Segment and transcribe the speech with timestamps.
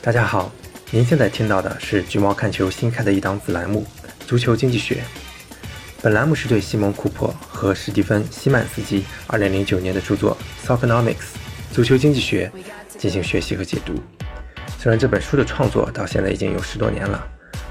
[0.00, 0.50] 大家好，
[0.92, 3.84] 您现在听到的是橘猫看球新开的一档子栏目
[4.26, 4.94] 《足球经济学》。
[6.00, 11.14] 本栏目是对西蒙·库珀和史蒂芬·西曼斯基2009年的著作《Soccernomics》
[11.72, 12.50] 足球经济学
[12.96, 13.94] 进行学习和解读。
[14.78, 17.26] 虽然这本书的创作到现在已经有十多年了，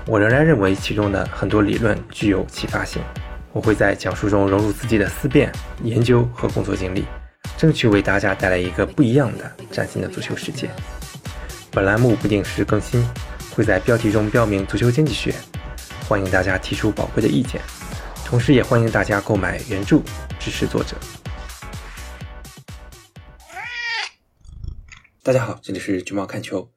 [0.05, 3.01] 我仍然认为其中的很多理论具有启发性。
[3.53, 5.49] 我会在讲述中融入自己的思辨、
[5.81, 7.05] 研究和工作经历，
[7.57, 10.69] 争取为大家带来一个不一样的、崭新的足球世界。
[11.77, 13.07] 本栏目不定时更新，
[13.51, 15.31] 会在标题中标明“足球经济学”，
[16.09, 17.61] 欢迎大家提出宝贵的意见，
[18.25, 20.01] 同时也欢迎大家购买原著
[20.39, 20.97] 支持作者。
[25.21, 26.67] 大家好，这里是橘猫看球，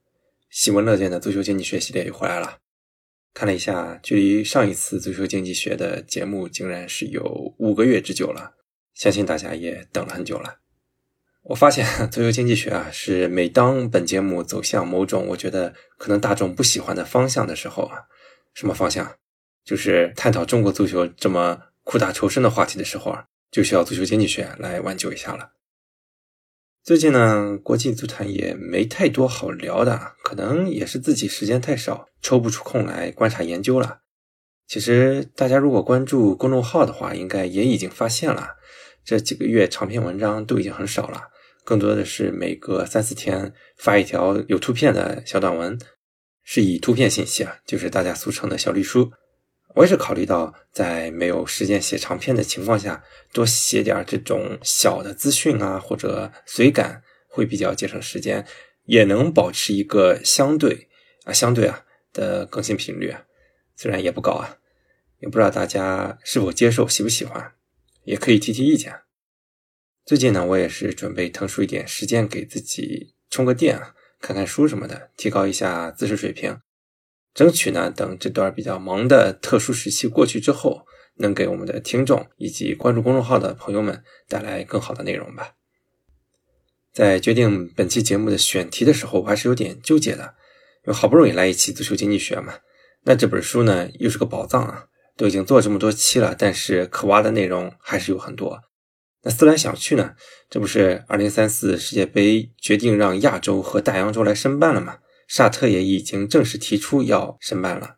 [0.51, 2.59] 喜闻乐见的足球经济学系列又回来了。
[3.33, 8.53] 看了一下，距离上一次足球经济学的节目竟然是有五个月之久了，
[8.93, 10.60] 相信大家也等了很久了。
[11.51, 18.03] 我发现 足球经济学啊，是每当本节目走向某种我觉得可能大众不喜欢的方向的时候啊，
[18.55, 19.17] 什么方向？
[19.65, 25.51] 就是探讨中国足球这么苦大仇深的话题的时候啊，就需要足球经济学来挽救一下了。
[26.85, 34.03] 最近呢，国际足坛也没太多好聊的，可能也是自己时间太少，抽不出空来观察研究了。
[34.69, 38.51] 其实大家如果关注公众号的话，应该也已经发现了。
[39.05, 41.23] 这几个月长篇文章都已经很少了，
[41.71, 45.79] 更多的是每隔三四天发一条有图片的小短文，
[46.43, 49.13] 是以图片信息啊，就是大家俗称的小绿书。
[49.77, 58.45] 我也是考虑到在没有时间写长篇的情况下，多写点这种小的资讯啊，或者随感，会比较节省时间，
[58.87, 60.89] 也能保持一个相对
[61.23, 63.23] 啊相对啊的更新频率啊，
[63.77, 64.57] 虽然也不高啊，
[65.21, 67.53] 也不知道大家是否接受，喜不喜欢。
[68.03, 68.93] 也可以提提意见。
[70.05, 76.59] 最近呢，我也是准备腾出一点时间给自己充个电啊，看看书什么的，提高一下知识水平，
[77.33, 80.85] 争取呢，等这段比较忙的特殊时期过去之后，
[81.17, 85.53] 能给我们的听众以及关注公众号的朋友们带来更好的内容吧。
[86.93, 90.35] 在决定本期节目的选题的时候，我还是有点纠结的，
[90.85, 92.55] 因为好不容易来一期足球经济学嘛，
[93.05, 94.87] 那这本书呢，又是个宝藏啊。
[95.17, 98.59] 都已经做这么多期了，但是可挖的内容还是有很多。
[99.23, 100.15] 那思来想去呢，
[100.49, 104.99] 这不是二零三四世界杯决定让亚洲和大洋洲来申办了吗？
[105.29, 107.97] 沙特也已经正式提出要申办了。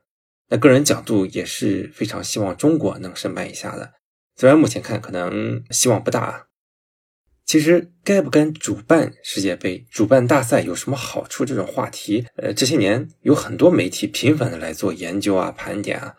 [0.49, 3.93] 那个人角度也是非常希望中国能申办一下的，
[4.37, 6.49] 虽然目前看可能希望不大。
[7.45, 11.45] 其实该不该主办世界杯、主办大赛有什么好处？
[11.45, 16.15] 这种话题，呃，这些年有很多媒体频繁的来做研究啊、盘点啊。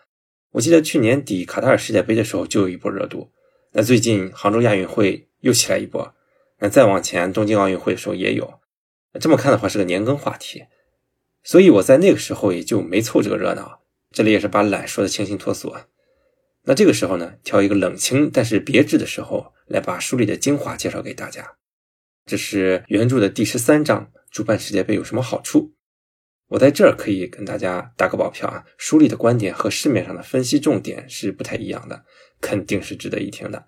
[0.52, 3.30] 我记得去年底卡塔尔世界杯的时候就有一波热度，
[3.76, 6.14] 那最近杭州亚运会又起来一波，
[6.60, 8.60] 那再往前东京奥运会的时候也有，
[9.20, 10.66] 这么看的话是个年更话题，
[11.42, 13.80] 所以我在那个时候也就没凑这个热闹。
[14.12, 15.74] 这里也是把懒说的清新脱俗。
[16.62, 21.56] 那这个时候呢，挑一个冷清但是别致的时候来把书里的精华介绍给大家。
[22.24, 25.74] 这是原著的第十三章，主办世界杯有什么好处？
[26.50, 32.04] 我在这儿可以跟大家打个保票啊，书里的观点和市面上的分析重点是不太一样的，
[32.44, 33.64] 肯定是值得一听的。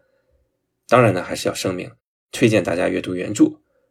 [0.87, 1.91] 当然呢，还是要声明，
[2.31, 3.44] 推荐大家阅读原著。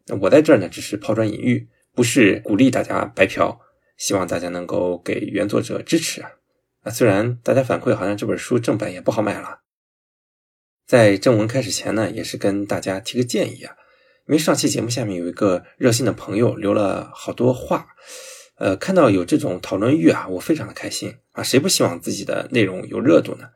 [0.05, 3.59] 那我在这儿呢，只是抛砖引玉，不是鼓励大家白嫖。
[3.97, 6.29] 希望大家能够给原作者支持啊！
[6.83, 9.61] 啊，虽然大家反馈好像这本书正版也不好买了。
[10.85, 13.73] 在正文开始前呢，也是跟大家提个建议啊，
[14.27, 17.87] 因为上期节目下面有一个热心的朋友留了好多话。
[18.57, 21.41] 呃，看到有这种讨论欲啊，我非常的开心啊！
[21.41, 23.49] 谁不希望自己的内容有热度呢？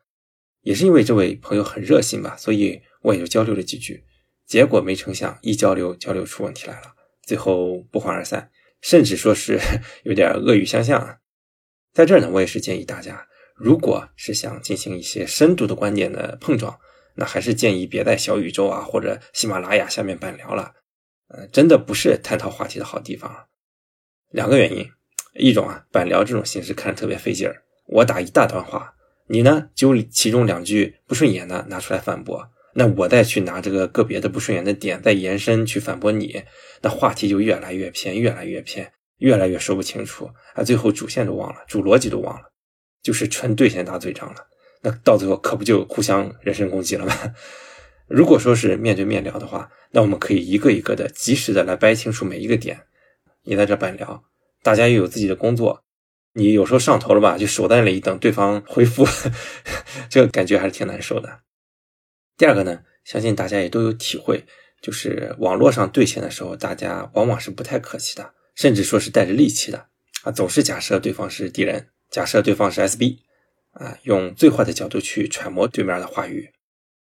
[0.62, 4.04] 也是因为这位朋友很热心吧，所以我也就交流了几句。
[4.46, 6.94] 结果没成想，一交流交流出问题来了，
[7.24, 9.60] 最后不欢而散，甚至说是
[10.04, 11.00] 有点恶语相向。
[11.00, 11.18] 啊。
[11.94, 16.80] 在这儿呢，我也是建议大家，如果是想进行一些深度的观点的碰撞，
[17.16, 20.74] 那还是建议别在小宇宙啊或者喜马拉雅下面板聊了，
[21.28, 23.48] 呃，真的不是探讨话题的好地方。
[24.32, 24.90] 两个原因，
[25.34, 28.96] 一种啊，板聊这种形式看着特别费劲儿，我打一大段话，
[29.30, 36.44] 你呢就其中两句不顺眼的拿出来反驳，那我再去拿这个个别的不顺眼的点再延伸去反驳你，
[36.82, 42.52] 那话题就越来越偏，越来越偏，越来越说不清楚啊，最后主线都忘了，主逻辑都忘了，
[43.04, 44.48] 就是纯对线打嘴仗了，
[44.82, 47.14] 那到最后可不就互相人身攻击了吗？
[48.10, 52.80] 如果说是面对面聊的话，那我们可以一个一个的及时的来掰清楚每一个点。
[53.44, 54.24] 你在这板聊，
[54.64, 55.84] 大家又有自己的工作，
[56.34, 59.06] 你有时候上头了吧，就守在那里等对方回复，
[60.10, 61.40] 这个感觉还是挺难受的。
[62.38, 64.46] 第二个呢，相信大家也都有体会，
[64.82, 69.88] 就是网络上对线的时候，大家往往是不太客气的，甚至说是带着戾气的
[70.24, 73.20] 啊，总是假设对方是敌人，假设对方是 SB，
[73.72, 76.52] 啊，用最坏的角度去揣摩对面的话语。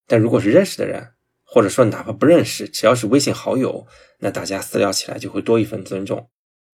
[0.07, 1.13] 但如果是认识的人，
[1.45, 3.87] 或者说哪怕不认识，只要是微信好友，
[4.19, 6.29] 那大家私聊起来就会多一份尊重。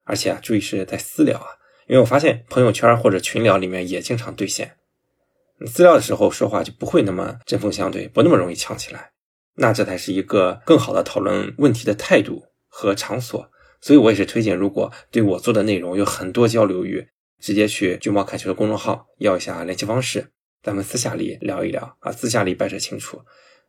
[0.04, 1.46] 而且啊，注意是在私聊啊，
[1.88, 4.76] 因为我发现朋友圈或者群聊里面也经常兑现。
[5.66, 9.10] 私聊的时候说话就不会那么针锋相对，不那么容易呛起来。
[9.54, 13.50] 那这才是一个更好的讨论问题的态度和场所。
[13.80, 17.08] 所以我也是推荐，如果对我做的内容有很多交流欲，
[17.40, 20.30] 直接去橘猫看球的公众号要一下联系方式，
[20.62, 23.20] 咱们私下里聊一聊啊，私下里掰扯清楚，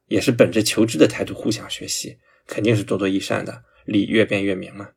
[0.08, 2.18] 也是本着求知的态度互相学习，
[2.48, 4.90] 肯定是多多益善的，理越辩越明嘛。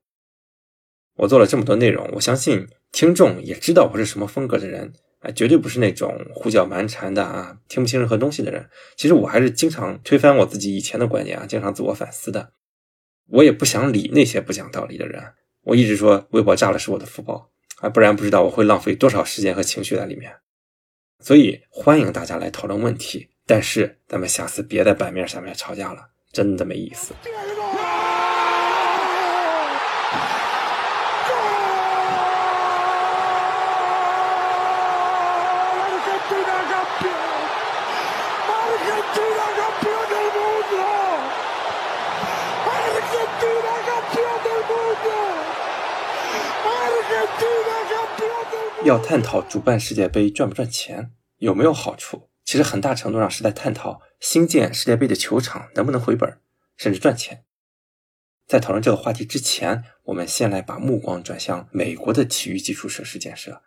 [1.16, 8.68] 我做了这么多内容，我相信听众也知道我是什么风格的人啊，绝对不是那种胡搅蛮缠的啊，听不清任何东西的人。
[8.96, 12.52] 其实我还是经常推翻我自己以前的观点啊，经常自我反思的。
[13.28, 15.22] 我也不想理那些不讲道理的人。
[15.64, 17.50] 我一直说微博炸了是我的福报
[17.80, 20.32] 啊，不然不知道我会浪费多少时间和情绪在里面。
[21.20, 27.14] 所以欢迎大家来讨论问题，但是咱们下次别在版面上面吵架了，真的没意思。
[48.84, 52.28] 要探讨主办世界杯赚不赚钱，有没有好处？
[52.44, 56.40] 其实很大程度上是在探讨新建世界杯的球场能不能回本，
[56.76, 57.44] 甚至赚钱。
[58.48, 63.62] 在讨论这个话题之前，我们先来把目光转向美国的体育基础设施建设。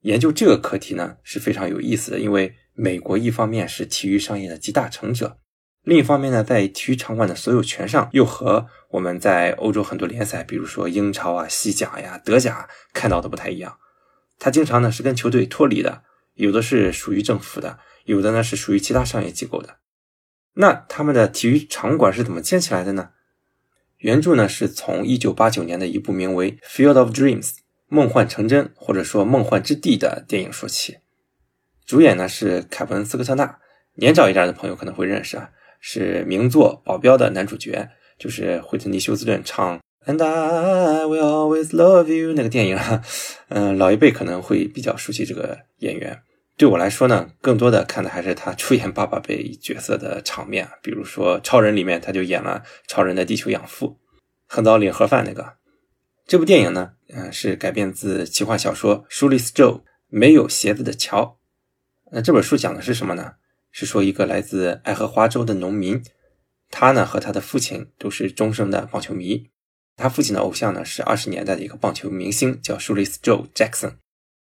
[0.00, 5.38] 研究这个课题呢是非常有意思的，因为美国一方面是体育商业的集大成者，
[5.84, 13.78] 另一方面呢，在体育场馆的所有权上又和我们在欧洲很多联赛，比如说英超啊、西甲呀、德甲看到的不太一样。
[14.38, 16.02] 他经常呢是跟球队脱离的，
[16.34, 19.76] 有的是属于政府的，有的呢是属于其他商业机构的。
[20.54, 23.10] 那他们的体育场馆是怎么建起来的呢？
[23.98, 27.48] 原著呢是从1989年的一部名为《Field of Dreams》
[27.88, 30.98] 梦幻成真或者说梦幻之地的电影说起。
[31.84, 33.58] 主演呢是凯文斯科特纳，
[33.96, 35.50] 年长一点的朋友可能会认识啊，
[35.86, 39.78] 是名作《保镖》的男主角，就是惠特尼休斯顿唱。
[40.06, 43.02] And I will always love you 那个电影哈，
[43.48, 46.22] 嗯，老一辈可能会比较熟悉这个演员。
[46.56, 53.98] 对我来说呢，更多的看的还是他出演爸爸辈角色的场面，比如说《超人》里面他就演了超人的地球养父，
[54.46, 55.52] 横刀领盒饭那个。
[56.26, 61.38] 这部电影呢，嗯，是改编自奇幻小说《Shoeless Joe》没有鞋子的乔。
[62.10, 63.34] 那这本书讲的是什么呢？
[63.76, 66.00] 是说一个来自爱荷华州的农民，
[66.70, 69.50] 他呢和他的父亲都是终生的棒球迷。
[69.96, 73.94] 他父亲的偶像呢是二十年代的一个棒球明星，叫 Shoelis Joe Jackson。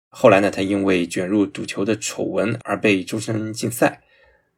[0.07, 4.01] 后来呢，他因为卷入赌球的丑闻而被终身禁赛。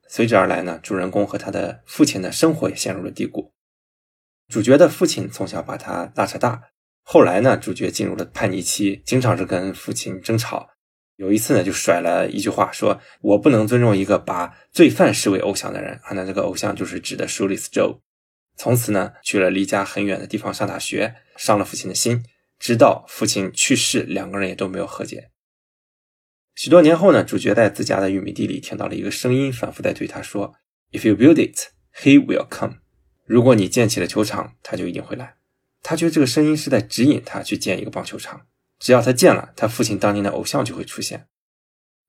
[0.07, 3.51] 随之而来呢，主人公和他的父亲的生活也陷入了低谷。
[4.47, 6.61] 主角的父亲从小把他拉扯大，
[7.01, 10.69] 后来呢，主角进入了叛逆期，经常是跟父亲争吵。
[11.19, 16.13] 有一次呢，就甩了一句话，说我不能尊重一个把罪犯视为偶像的人啊。
[16.13, 17.99] 那这个偶像就是指的 Shoelis Joe。
[18.55, 22.23] 从此呢，去了离家很远的地方上大学，伤了父亲的心，
[22.57, 25.31] 直到父亲去世，两个人也都没有和解。
[26.55, 30.55] 许多年后呢，主角在自家的玉米地里听到了一个声音，反复在对他说
[30.93, 31.67] ：“If you build it,
[32.01, 32.77] he will come。”
[33.27, 35.35] 如果你建起了球场，他就一定会来。
[35.83, 38.47] 他觉得这个声音是在指引他去建一个棒球场，
[38.79, 41.27] 只要他见了，他父亲当年的偶像就会出现。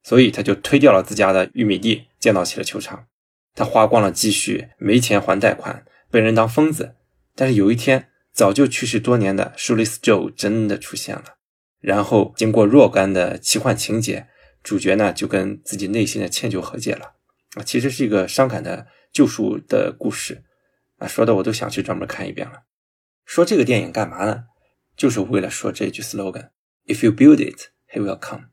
[0.02, 3.06] 所以他就推掉了自家的玉米地，建造起了球场。
[3.54, 5.84] 他花光了积蓄，没钱还贷款。
[6.10, 6.94] 被人当疯子，
[7.34, 11.36] 但是有一天，早就去世多年的舒利斯 Joe 真的出现了。
[11.80, 14.28] 然后经过若干的奇幻情节，
[14.62, 17.14] 主角呢就跟自己内心的歉疚和解了。
[17.56, 20.44] 啊，其实是一个伤感的救赎的故事。
[20.96, 22.62] 啊，说的我都想去专门看一遍了。
[23.24, 24.44] 说这个电影干嘛呢？
[24.96, 26.50] 就是为了说这句 slogan
[26.90, 28.46] If you build it, he will come。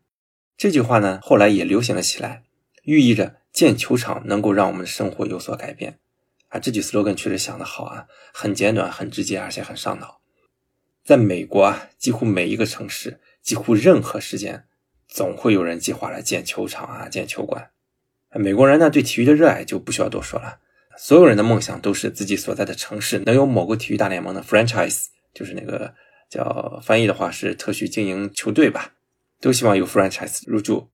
[0.56, 2.44] 这句话呢，后来也流行了起来，
[2.84, 5.98] 寓意着建球场能够让我们的生活有所改变。
[6.50, 10.22] 啊，这句 slogan 确实想得好啊，很简短，很直接，而且很上脑。
[11.04, 14.66] 在美国啊，几乎每一个城市，几乎任何时间，
[15.08, 17.72] 总会有人计划来建球场啊，建球馆。
[18.36, 20.60] 美国人呢，对体育的热爱就不需要多说了。
[20.96, 25.96] 所有人的梦想都是自己所在的城市能有某个体育大联盟的 franchise，就是那个
[26.30, 28.94] 叫翻译的话是特许经营球队吧，
[29.40, 30.90] 都希望有 franchise 入驻。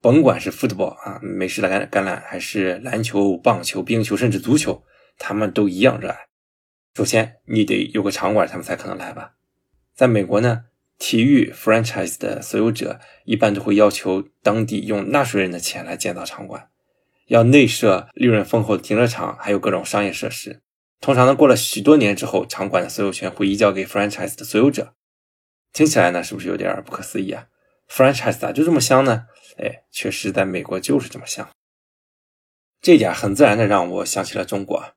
[0.00, 4.84] 甭管是 football 啊，美式的橄橄榄，还是篮球、棒球、冰球，甚至足球，
[5.18, 6.16] 他们都一样热爱。
[6.94, 9.32] 首先，你得有个场馆，他们才可能来吧。
[9.94, 10.66] 在美国呢，
[10.98, 16.68] 体育 franchise 的所有者一般都会要求当地用纳税人的钱来建造场馆，
[17.26, 20.62] 要内设利润丰厚的停车场，还有各种商业设施。
[21.00, 24.94] 通常呢，过了许多年之后，场馆的所有权会移交给 franchise 的所有者。
[25.72, 27.46] 听起来呢，是不是有点不可思议啊
[27.88, 29.26] ？franchise 咋就这么香呢？
[29.58, 31.48] 哎，确实，在美国就是这么香。
[32.80, 34.94] 这一点很自然的让我想起了中国。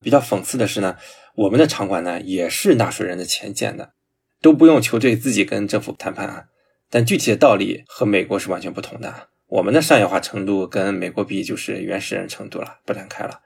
[0.00, 0.96] 比较讽刺的是呢，
[1.34, 3.92] 我们的场馆呢也是纳税人的钱建的，
[4.40, 6.46] 都不用球队自己跟政府谈判啊。
[6.88, 9.28] 但具体的道理和美国是完全不同的。
[9.46, 13.42] 我们的商业化程度跟美国比就是原始人程度了，不展开了。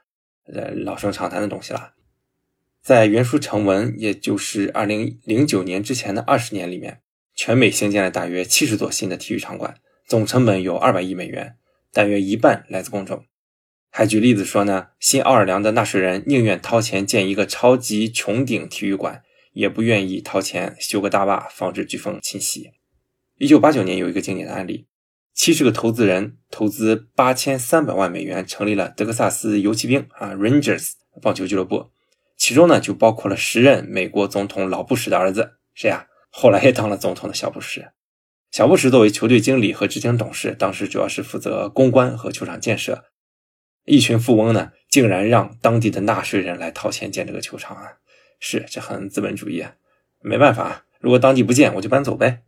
[0.53, 1.93] 呃，老生常谈的东西了。
[2.81, 7.01] 在原书成文，也就是二零零九年之前的二十年里面，
[7.35, 9.75] 全美兴建了大约七十座新的体育场馆，
[10.05, 11.55] 总成本有二百亿美元，
[11.91, 13.25] 大约一半来自公众。
[13.89, 19.23] 还举例子说呢，新奥尔良的纳税人宁愿掏钱建一个超级穹顶体育馆，
[19.53, 22.71] 也不愿意掏钱修个大坝，防止飓风侵袭。
[23.37, 24.85] 一九八九年有一个经典的案例。
[25.35, 31.91] 七十个投资人投资八千三百万美元，成立了德克萨斯游骑兵啊 Rangers 棒球俱乐部，
[32.37, 36.07] 其中呢就包括了时任美国总统老布什的儿子，谁呀？
[36.31, 37.91] 后来也当了总统的小布什。
[38.49, 43.03] 小布什作为球队经理和执行董事，当时主要是负责公关和球场建设。
[43.83, 47.97] 一群富翁呢，竟然让当地的纳税人来掏钱建这个球场啊！
[48.39, 49.75] 是，这很资本主义啊！
[50.21, 52.43] 没办法，如果当地不建，我就搬走呗。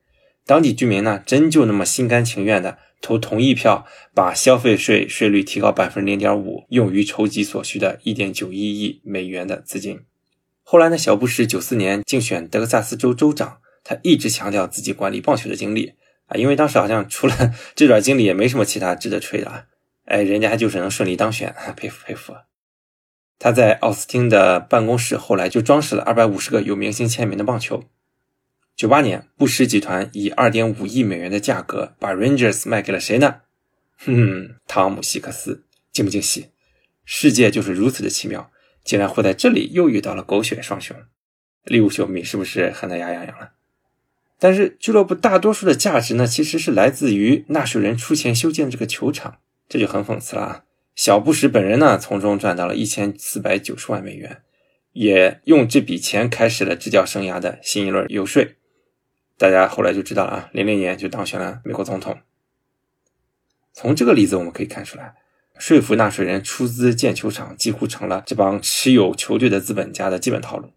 [0.48, 3.86] 当地居民呢，真就那么心甘情愿的投同意票，
[4.16, 10.00] 把消费税税率提高百分之零点五，用于筹集所需的一点九一亿美元的资金。
[10.64, 15.94] 后来呢，小布什九四年竞选德克萨斯州州长，他一直强调自己管理棒球的经历
[16.28, 19.66] 啊，因为当时好像除了这段经历，也没什么其他值得吹的啊。
[20.06, 22.34] 哎，人家就是能顺利当选，佩服佩服。
[23.38, 27.84] 他在奥斯汀的办公室后来就装饰了二百五十个有明星签名的棒球。
[28.78, 33.38] 九八年，布什集团以二点五亿美元的价格把 Rangers 卖给了谁呢？
[34.06, 36.50] 哼，汤姆希克斯，惊不惊喜？
[37.04, 38.52] 世界就是如此的奇妙，
[38.84, 40.96] 竟然会在这里又遇到了狗血双雄。
[41.64, 43.54] 利物浦球迷是不是恨得牙痒痒了？
[44.38, 50.64] 但是俱乐部大多数的价值呢，其实是来自于纳税人出钱修建这个球场，这就很讽刺了啊！
[50.94, 54.44] 小布什本人呢，从中赚到了一千四百九十万美元，
[54.94, 58.48] 也用这笔钱开始了执教生涯的新一轮游说。
[59.38, 62.18] 大家后来就知道了啊，零零年就当选了美国总统。
[63.72, 65.14] 从这个例子我们可以看出来，
[65.60, 70.72] 说服纳税人出资建球场，几乎成了这帮持有球队的资本家的基本套路。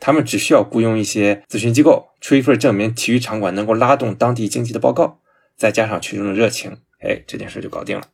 [0.00, 5.20] 他们只需要雇佣一些咨询机构，出一份证明体育场馆能够拉动当地经济的报告，
[5.56, 8.08] 再加上群众的热情，哎，这件事就搞定了。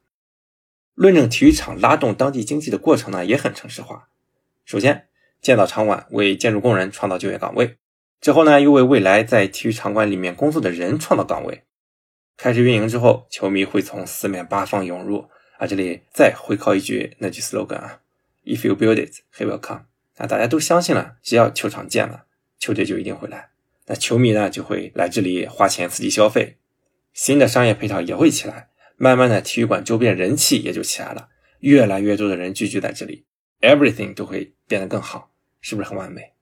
[0.95, 4.09] 论证体育场拉动当地经济的过程呢，也很城市化。
[4.67, 5.09] 首先，
[5.41, 7.79] 建造场馆为建筑工人创造就业岗位。
[8.23, 11.65] 之后呢，又为未来在体育场馆里面工作的人创造岗位。
[12.37, 15.27] 开始运营之后，球迷会从四面八方涌入。
[15.59, 18.01] 啊，这里再回靠一句那句 slogan 啊
[18.45, 19.87] ：If you build it, he will come。
[20.17, 22.27] 啊，大家都相信了，只要球场建了，
[22.61, 23.51] 球队就一定会来。
[23.87, 26.59] 那球迷呢，就会来这里花钱刺激消费，
[27.13, 28.69] 新的商业配套也会起来。
[28.97, 33.25] 慢慢的，体育馆周边人气也就起来了，越来越多的人聚集在这里
[33.63, 36.35] ，everything 都会变得更好，是不是很完美？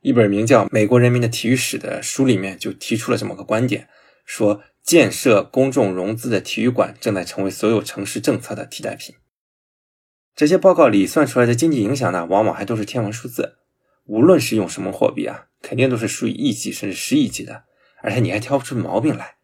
[0.00, 3.88] 一本名叫《美国人民的体育史》的书里面就提出了这么个观点，
[4.24, 9.16] 说建设公众融资的体育馆正在成为所有城市政策的替代品。
[10.36, 13.56] 这些报告里算出来的经济影响呢，往往还都是天文数字。
[14.04, 17.64] 无论是用什么货币啊，肯定都是数以亿计甚至十亿计的，
[18.00, 19.34] 而且你还挑不出毛病来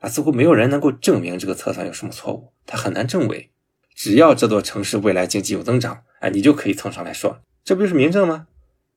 [0.00, 0.08] 啊！
[0.08, 3.50] 似乎没有人能够证明这个测算有什么错误，它很难证伪。
[3.94, 8.48] 只要这座城市未来经济有增长，哎，你就可以蹭上来说，这不就是明证吗？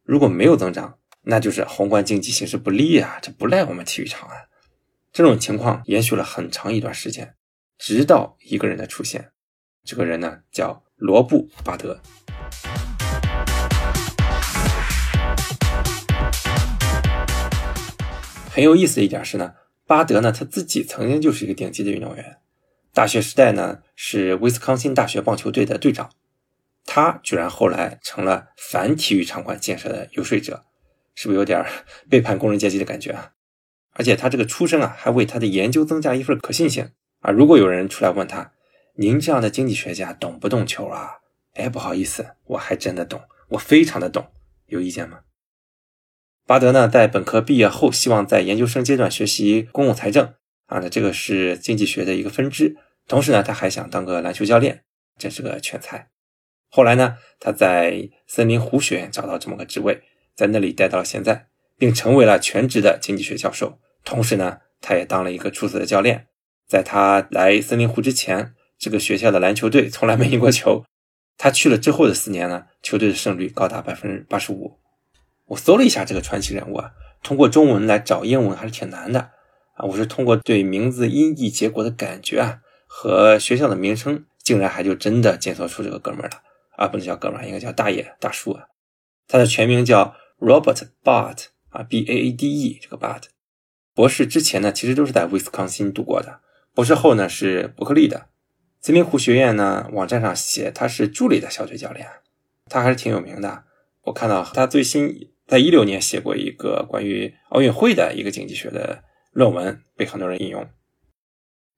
[0.04, 4.36] 如果没有增长，那就是宏观经济形势不利啊，这不赖我们体育场啊。
[5.14, 7.36] 这种情况延续了很长一段时间，
[7.78, 9.32] 直到一个人的出现。
[9.84, 12.00] 这个人呢叫罗布·巴德。
[18.50, 19.54] 很有意思的一点是呢，
[19.86, 22.38] 巴德呢他自己曾经就是一个顶级的运动员，
[22.94, 26.10] 大学时代呢是威斯康星大学棒球队的队长，
[26.86, 30.66] 他居然后来成了反体育场馆建设的游说者。
[31.16, 31.64] 是不是有点
[32.10, 33.32] 背叛工人阶级的感觉啊？
[33.94, 37.30] 而且他这个出身啊，还为他的研究增加一份可信性啊！
[37.30, 38.54] 如果有人出来问他
[38.96, 41.18] ：“您这样的经济学家懂不懂球啊？”
[41.56, 44.32] 哎，不好意思，我还真的懂，我非常的懂。
[44.68, 45.20] 有意见吗？
[46.48, 50.34] 巴德呢，在本科毕业后，希望在研究生阶段学习公共财政
[50.68, 52.78] 啊，那这个是经济学的一个分支。
[53.10, 54.86] 同时呢，他还想当个篮球教练，
[55.18, 56.10] 真是个全才。
[56.70, 60.02] 后来呢，他在森林湖学院找到这么个职位。
[60.42, 61.46] 在那里待到了现在，
[61.78, 66.26] 并成为了全职的经济学教授，同时呢，他也当了一个出色的教练。
[66.68, 70.84] 在他来森林湖之前，这个学校的篮球队从来没赢过球。
[71.38, 74.80] 他去了之后的四年呢，球队的胜率高达百分之八十五。
[75.50, 79.30] 我搜了一下这个传奇人物啊，通过中文来找英文还是挺难的
[79.76, 79.86] 啊。
[79.86, 86.42] 我是通过对名字音译结果的感觉啊，和学校的名称，竟然还就真的检索出这个哥们儿了
[86.78, 88.64] 啊，不能叫哥们儿，应该叫大爷大叔啊。
[89.28, 93.26] 他的全名叫 Robert Bart 啊，B A A D E 这个 Bart。
[93.94, 96.42] 博士之前呢，其实都是在威斯康星度过的。
[96.74, 98.30] 博士后呢是伯克利的，
[98.80, 102.10] 森林湖学院呢网站上写他是助理的校队教练，
[102.66, 103.66] 他还是挺有名的。
[104.06, 110.68] 我看到他最新在一六年写过一个关于奥运会的一个经济学的论文，被很多人引用。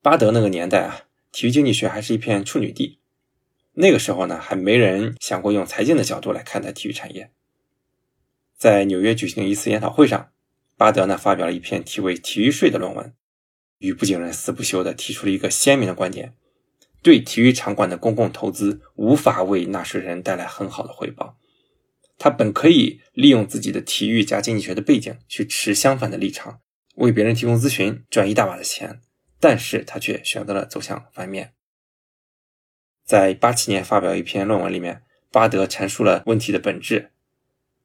[0.01, 1.01] 巴德那个年代啊，
[1.33, 2.99] 体育经济学还是一片处女地，
[3.73, 7.31] 那个时候呢还没人想过用财经的角度来看待体育产业。
[8.63, 10.31] 在纽约举行的一次研讨会上，
[10.77, 13.13] 巴德呢发表了一篇题为《体育税》的论文。
[13.79, 16.33] 语不惊人死不休地提出了一个鲜明的观点：
[17.01, 21.37] 对体育场馆的公共投资无法为纳税人带来很好的回报。
[22.17, 26.61] 他本可以利用自己的体育加经济学的背景去持相反的立场，
[26.95, 29.01] 为别人提供咨询，赚一大把的钱，
[29.41, 31.51] 但是他却选择了走向反面。
[33.03, 37.11] 在八七年发表一篇论文里面，巴德阐述了问题的本质，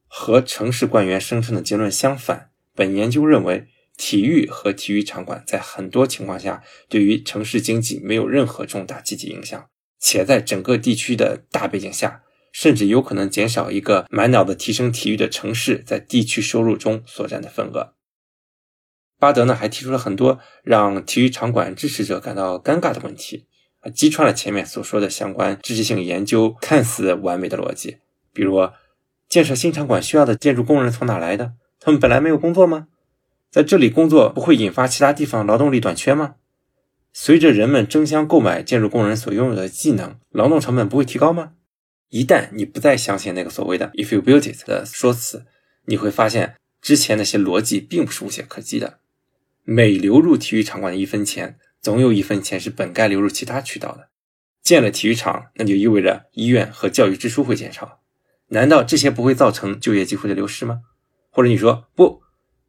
[0.08, 2.50] 和城市官员声称的结论相反。
[2.74, 3.68] 本研究认为。
[4.00, 12.22] 体育和体育场馆在很多情况下对于城市经济没有任何重大积极影响，且在整个地区的大背景下，
[12.52, 17.94] 甚至有可能减少一个满脑子提升体育的城市在地区收入中所占的份额。
[19.18, 23.46] 巴德呢还提出了很多让体育场馆支持者感到尴尬的问题，
[23.80, 27.96] 啊，击穿了前面所说的相关知识性研究看似完美的逻辑，
[28.32, 28.54] 比如
[29.28, 31.52] 建设新场馆需要的建筑工人从哪来的？
[31.78, 32.88] 他们本来没有工作吗？
[33.50, 36.36] 在这里工作不会引发其他地方劳动力短缺吗？
[37.12, 41.52] 随着人们争相购买建筑工人所拥有的技能，劳动成本不会提高吗？
[42.08, 45.44] 一旦你不再相信那个所谓的 “if you build it” 的说辞，
[45.84, 48.98] 你会发现之前那些逻辑并不是无懈可击的。
[49.64, 54.08] 每流入体育场馆的一分钱，总有一分钱是本该流入其他渠道的。
[54.62, 58.00] 建了体育场，那就意味着医院和教育支出会减少。
[58.48, 60.82] 难道这些不会造成就业机会的流失吗？
[61.30, 62.22] 或者你说不？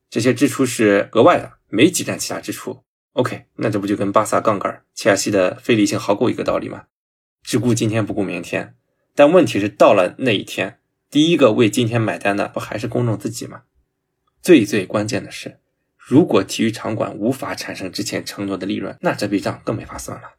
[0.10, 2.84] 这些支出是额外的，没挤占其他支出。
[3.14, 6.84] OK，那这不就跟巴萨杠杆、切尔西的非理性豪购一个道理吗？
[7.44, 8.76] 只顾今天不顾明天。
[9.16, 13.64] 但问题是，到了那一天，第一个为今天买单的不还是公众自己吗？
[14.42, 15.60] 最最关键的是，
[15.98, 20.39] 如果体育场馆无法产生之前承诺的利润，那这笔账更没法算了。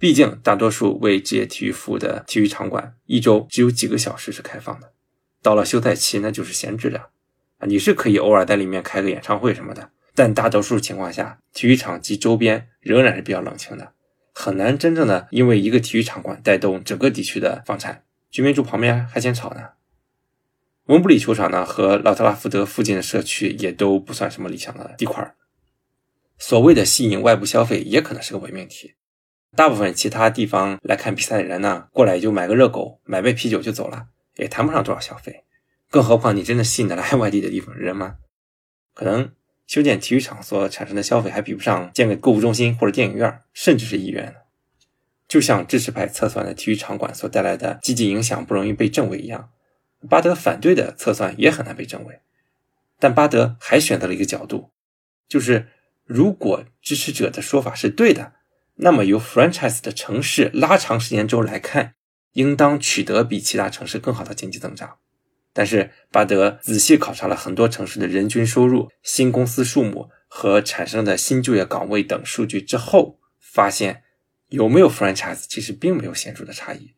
[0.00, 4.92] 毕竟，大多数为职业体育服务的体育场馆，一周只有几个小时是开放的，
[5.42, 7.10] 到了休赛期，那就是闲置的。
[7.58, 13.92] 啊，你是可以偶尔在里面开个演唱会什么的，但大多数情况下，体育场及周边仍然是比较冷清的，
[14.32, 18.04] 很难真正的因为一个体育场馆带动整个地区的房产。
[18.30, 19.60] 居民住旁边还嫌吵呢。
[20.84, 25.34] 温布里球场呢和老特拉福德附近的社区也都不算什么理想的地块
[26.38, 28.94] 所谓的吸引外部消费也可能是个伪命题。
[29.56, 35.44] 大部分其他地方来看比赛的人呢，过来也就买个热狗，买杯啤酒就走了，也谈不上多少消费。
[35.90, 38.16] 更何况，你真的吸引得来外地的地方人吗？
[38.94, 39.32] 可能
[39.66, 44.36] 修建体育场所产生的消费还比不上建个购物中心或者电影院，甚至是医院。
[45.26, 49.50] 就像支持派测算的体育场馆所带来的积极影响不容易被证伪一样，
[50.08, 52.20] 巴德反对的测算也很难被证伪。
[52.98, 54.70] 但巴德还选择了一个角度，
[55.28, 55.68] 就是
[56.04, 58.32] 如果支持者的说法是对的，
[58.82, 61.94] 那么由 franchise 的城市拉长时间轴来看，
[62.32, 64.96] 应当取得比其他城市更好的经济增长。
[65.52, 74.02] 但是巴德仔细考察了很多城市的人均收入、新公司数目和产生的新就业岗位等数据之后，发现
[74.48, 76.94] 有没有 franchise 其实并没有显著的差异。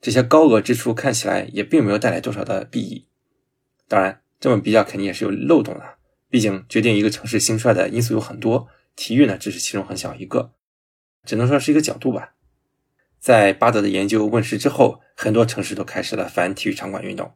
[0.00, 3.06] 这些高额支出看起来也并没有带来多少的裨益。
[3.86, 5.98] 当然，这么比较肯定也是有漏洞的。
[6.28, 10.52] 毕竟决定一个城市兴衰的因素有很多，体育呢只是其中很小一个，
[11.24, 12.34] 只能说是一个角度吧。
[13.18, 17.34] 在巴德的研究问世之后，很多城市都开始了反体育场馆运动。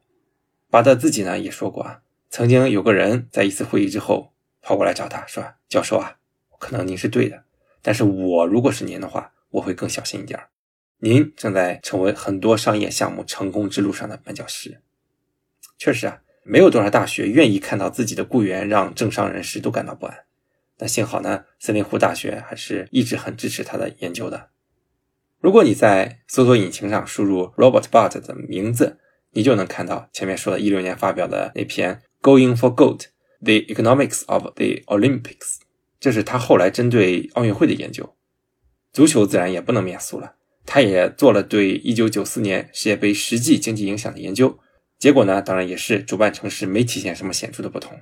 [0.71, 6.17] 巴德自己呢也说过啊，曾经有个人在一次会议之后跑过来找他说：“教授啊，
[6.59, 7.45] 可能您是对的，
[7.81, 10.39] 但是我如果是您的话，我会更小心一点。
[10.99, 14.83] 您正在成为很多商业项目成功之路上的绊脚石。
[15.79, 20.25] 确实啊，没有多少大学愿意看到自己的雇员让政商人士都感到不安。
[20.79, 24.49] 但幸好呢，森林湖大学还是一直很支持他的研究的。
[25.41, 28.99] 如果你在搜索引擎上输入 Robert Bart 的名字。
[29.33, 33.01] 你就能看到前面说的，一六年发表的那篇《Going for Gold》
[33.43, 35.23] ，The Economics of the Olympics》，
[36.01, 38.17] 这是他后来针对奥运会的研究。
[38.91, 44.59] 足球自然也不能免俗了，他也做了对1994年世界杯实际经济影响的研究。
[44.99, 48.01] 结果呢，当然也是主办城市没体现什么显著的不同。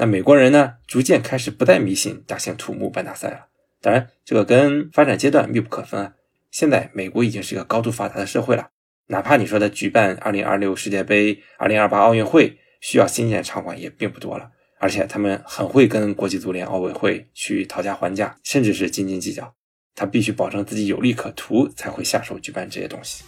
[0.00, 3.46] 那美国人呢，逐渐开始不再迷信大兴土木办大赛了。
[3.80, 6.14] 当然，这个跟发展阶段密不可分啊。
[6.52, 8.68] 现在美国已经是一个高度发达的社会了，
[9.08, 19.52] 哪怕你说的举办2026世界杯、2028奥运会需要新建场馆也并不多了，而且他们很会跟国际足联、奥委会去讨价还价，甚至是斤斤计较。
[19.96, 23.24] 他必须保证自己有利可图，才会下手举办这些东西。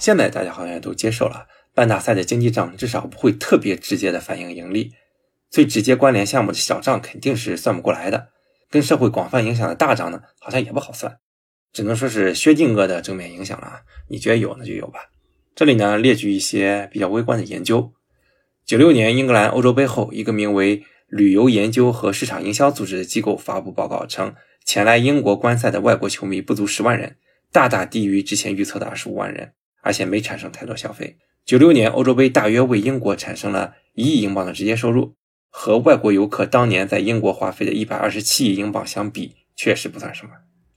[0.00, 4.92] 现在大家好像也都接受了，办大赛的经济账至少不会特别直接的反映盈利，
[5.50, 8.28] 最直接关联项目的小账肯定是算不过来的，
[8.70, 11.18] 跟社会广泛影响的大账呢，好像也不好算，
[11.74, 13.82] 只能说是薛定谔的正面影响了。
[14.08, 15.00] 你觉得有那就有吧。
[15.54, 17.92] 这里呢列举一些比较微观的研究：
[18.64, 24.34] 九六年英格兰欧洲杯后，一个名为旅游研究和市场营销组织的机构发布报告称，
[24.64, 27.18] 前来英国观赛的外国球迷不足十万人，
[27.52, 29.52] 大大低于之前预测的二十五万人。
[29.82, 31.16] 而且没产生太多消费。
[31.44, 35.14] 九六年欧洲杯大约为英国产生了一亿英镑的直接收入，
[35.48, 40.32] 和外国游客当年在英国花费的一百二十七亿英镑相比，确实不算什么。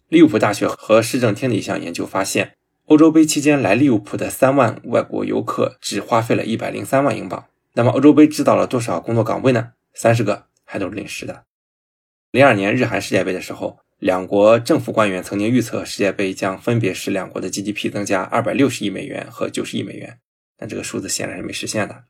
[0.08, 7.46] 利物浦大学和市政厅的一项研究发现，欧洲杯期间来利物浦的三万外国游客只花费了一百零三万英镑。
[7.74, 9.74] 那么欧洲杯制造了多少工作岗位呢？
[9.94, 11.44] 三十个，还都是临时的。
[12.32, 13.80] 零二年日韩世界杯的时候。
[14.04, 20.18] 两国政府官员曾经预测世界杯将分别使两国的 GDP 增加二百六十亿美元和九十亿美元，
[20.58, 22.04] 但这个数字显然是没实现的。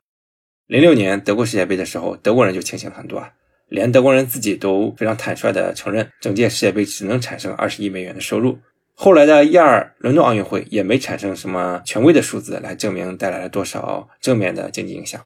[0.66, 3.30] 零六年德国世界杯的时候，德国人就清醒了很多啊，
[3.68, 8.58] 连德国人自己都非常坦率地承认，整届世界杯只能产生二十亿美元的收入。
[8.94, 15.24] 后来的一二伦敦奥运会也没产生什么权威的数字来证明带来了多少正面的经济影响。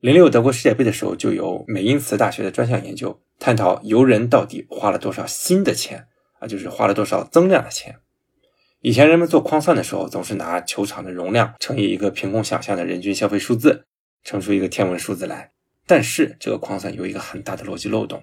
[0.00, 3.20] 零六德国世界杯的时候，就有美因茨大学的专项研究。
[3.40, 6.06] 探讨游人到底花了多少新的钱
[6.38, 7.96] 啊，就是花了多少增量的钱。
[8.80, 13.86] 以前人们做框算的时候，总是拿球场的容量乘以一个凭空想象的人均消费数字，
[14.22, 15.50] 乘出一个天文数字来。
[15.84, 18.22] 但是这个框算有一个很大的逻辑漏洞，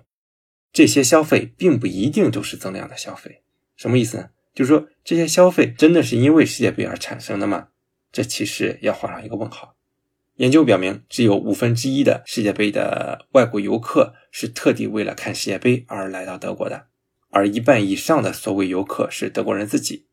[0.72, 3.42] 这些消费并不一定都是增量的消费。
[3.76, 4.30] 什么意思呢？
[4.54, 7.68] 就是说这些消费真的是因为世界杯而产生的吗？
[8.14, 9.75] 这其实要画上一个问号。
[10.36, 16.88] 研究表明，只有五分之一的世界杯的外国游客是特地为了看世界杯而来到德国的，
[17.30, 20.08] 而一半以上的所谓游客是德国人自己。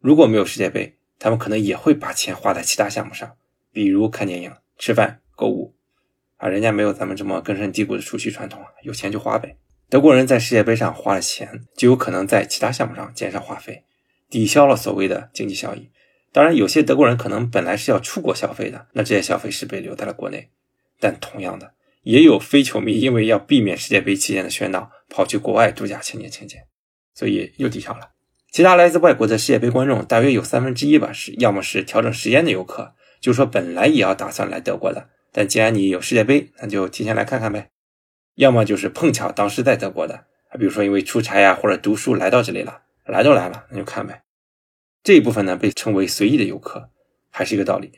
[0.00, 3.36] 如果没有世界杯，他们可能也会把钱花在其他项目上，
[3.72, 5.74] 比如看电影、吃饭、购物。
[6.36, 9.56] 啊，人家没有咱们这么根深蒂固的储蓄传统啊，有钱就花呗。
[9.88, 13.84] 德国人在世界杯上花了钱，就有可能在其他项目上减少花费，
[14.28, 15.88] 抵消了所谓的经济效益。
[16.34, 20.50] 当然，有些德国人可能本来是要出国消费的，那这些消费是被留在了国内。
[20.98, 26.64] 但同样的，也有非球迷因为要避免世界杯期间的喧闹，跑去国外度假千年千年，
[27.14, 28.10] 所以又抵消了。
[28.50, 37.68] 其他来自外国的世界杯观众，大约有三分之一吧，是要么是调整时间的游客，就是说本来也要打算来德国的，但既然你有世界杯，那就提前来看看呗；
[38.34, 40.24] 要么就是碰巧当时在德国的，
[40.58, 44.22] 比如说因为出差呀或者读书来到这里了，来都来了，那就看呗。
[45.04, 46.88] 这一部分呢被称为随意的游客，
[47.30, 47.92] 还是一个道理。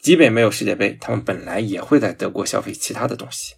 [0.00, 3.54] 即便没有世界杯，他们本来也会在德国消费其他的东西。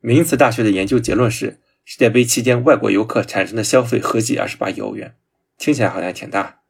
[0.00, 5.14] 明茨大学的研究结论是，世界杯期间外国游客产生的消费合计二十八亿欧元，
[5.58, 6.60] 听起来好像挺大。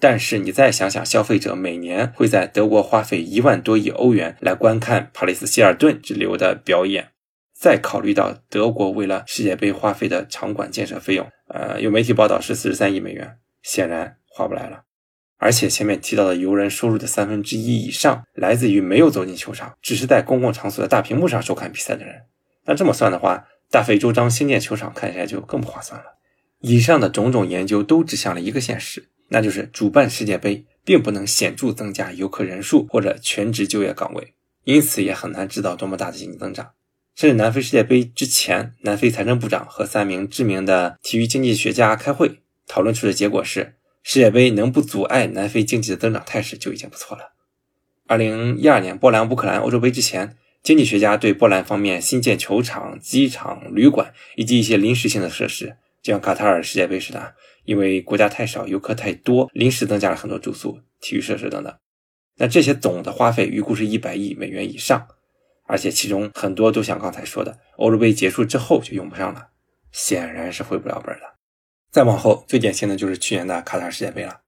[0.00, 7.10] 但是你再想想，消费者每年会在德国花费一万多亿欧元来观看帕里斯希尔顿之流的表演，
[7.52, 14.84] 再考虑到德国为了世界杯花费的场馆建设费用，呃，有媒体报道是四十三亿美元，显然划不来了。
[15.38, 22.22] 而且前面提到的游人收入的三分之一以上来自于没有走进球场，只是在公共场所的大屏幕上收看比赛的人。
[22.66, 26.18] 那这么算的话，大费周章新建球场看起来就更不划算了。
[26.60, 36.72] 以上的种种研究都指向了一个现实，那就是主办世界杯并不能显著增加游客人数或者全职就业岗位，因此也很难制造多么大的经济增长。
[37.14, 43.76] 甚至南非世界杯之前，南非财政部长和三名知名的体育经济学家开会讨论出的结果是。
[44.02, 47.32] 世界杯能不阻碍南非经济的增长态势就已经不错了。
[48.06, 57.34] 二零一二年波兰乌克兰欧洲杯之前，经济学家对波兰方面新建球场、机场、旅馆以及一些临时性的设施，就像卡塔尔世界杯似的，
[57.64, 61.74] 因为国家太少、游客太多，临时增加了很多住宿、体育设施等等。
[62.36, 65.06] 那这些总的花费预估是一百亿美元以上，
[65.66, 69.48] 而且其中很多都像刚才说的，欧洲杯结束之后就用不上了，
[69.92, 71.37] 显然是回不了本的。
[71.90, 74.40] 再往后，最典型的就是去年的卡塔尔世界杯了。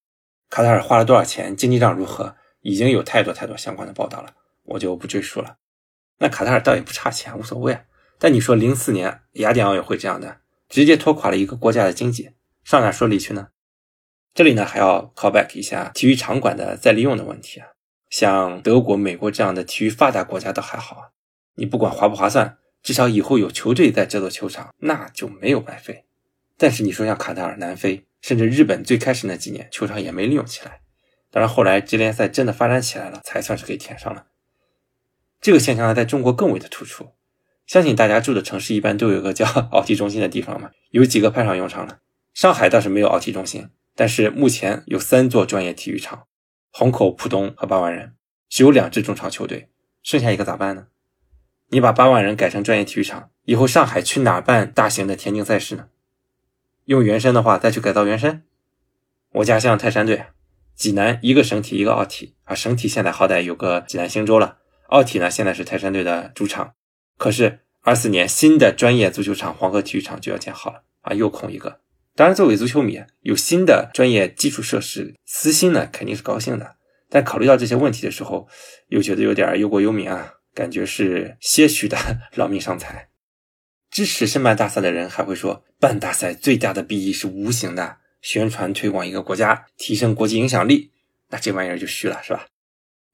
[0.50, 1.56] 卡塔尔花了多少钱？
[1.56, 2.36] 经济账如何？
[2.60, 5.56] 已经有太多太多相关的报道了，我就不赘述了。
[6.18, 7.80] 那卡塔尔倒也不差钱，无所谓。
[8.18, 13.48] 但你说零四年雅典奥运会这样的，直接拖垮了一个国家的经济，上哪说理去呢？
[14.34, 17.68] 这里呢还要 call back 一下体育场馆的再利用的问题啊。
[18.10, 21.08] 像德国、美国这样的体育发达国家倒还好啊，
[21.54, 26.04] 你不管划不划算，至少以后有球队在这座球场，那就没有白费。
[26.62, 30.82] 但是你说像卡塔尔、南非，甚至日本，最开始那几年球场也没利用起来。
[31.30, 34.26] 当然后来职业联赛真的发展起来了，才算是给填上了。
[35.40, 37.14] 这个现象呢，在中国更为的突出。
[37.66, 42.00] 相信大家住的城市一般都有个叫 奥体中心的地方嘛，有几个派上用场了。
[42.34, 46.26] 上海倒是没有奥体中心，但是目前有三座专业体育场：
[46.72, 48.16] 虹口、浦东和八万人，
[48.50, 49.70] 只有两支中超球队，
[50.02, 50.88] 剩下一个咋办呢？
[51.70, 55.88] 你把八万人改成专业体育场，以后上海去哪办大型的田径赛事呢？
[56.90, 58.42] 用原山的话，再去改造原山。
[59.34, 60.24] 我家乡泰山队，
[60.74, 64.56] 济南一个省体一个奥体啊，省体现在好歹有个济南星洲了，
[64.88, 66.72] 奥体呢现在是泰山队的主场。
[67.16, 71.78] 可是二四年新的专业足球场黄河体育场就要建好了啊，又空一个。
[72.16, 76.74] 当然，作为足球迷，有新的专业基础设施，私心呢肯定是高兴的。
[77.08, 78.48] 但考虑到这些问题的时候，
[78.88, 81.96] 又觉得有点忧国忧民啊，感觉是些许的
[82.34, 83.09] 劳民伤财。
[83.90, 90.92] 支持申办大赛的人还会说，办大赛最大的裨益是无形的，宣传推广一个国家，提升国际影响力。
[91.30, 92.46] 那这玩意儿就虚了，是吧？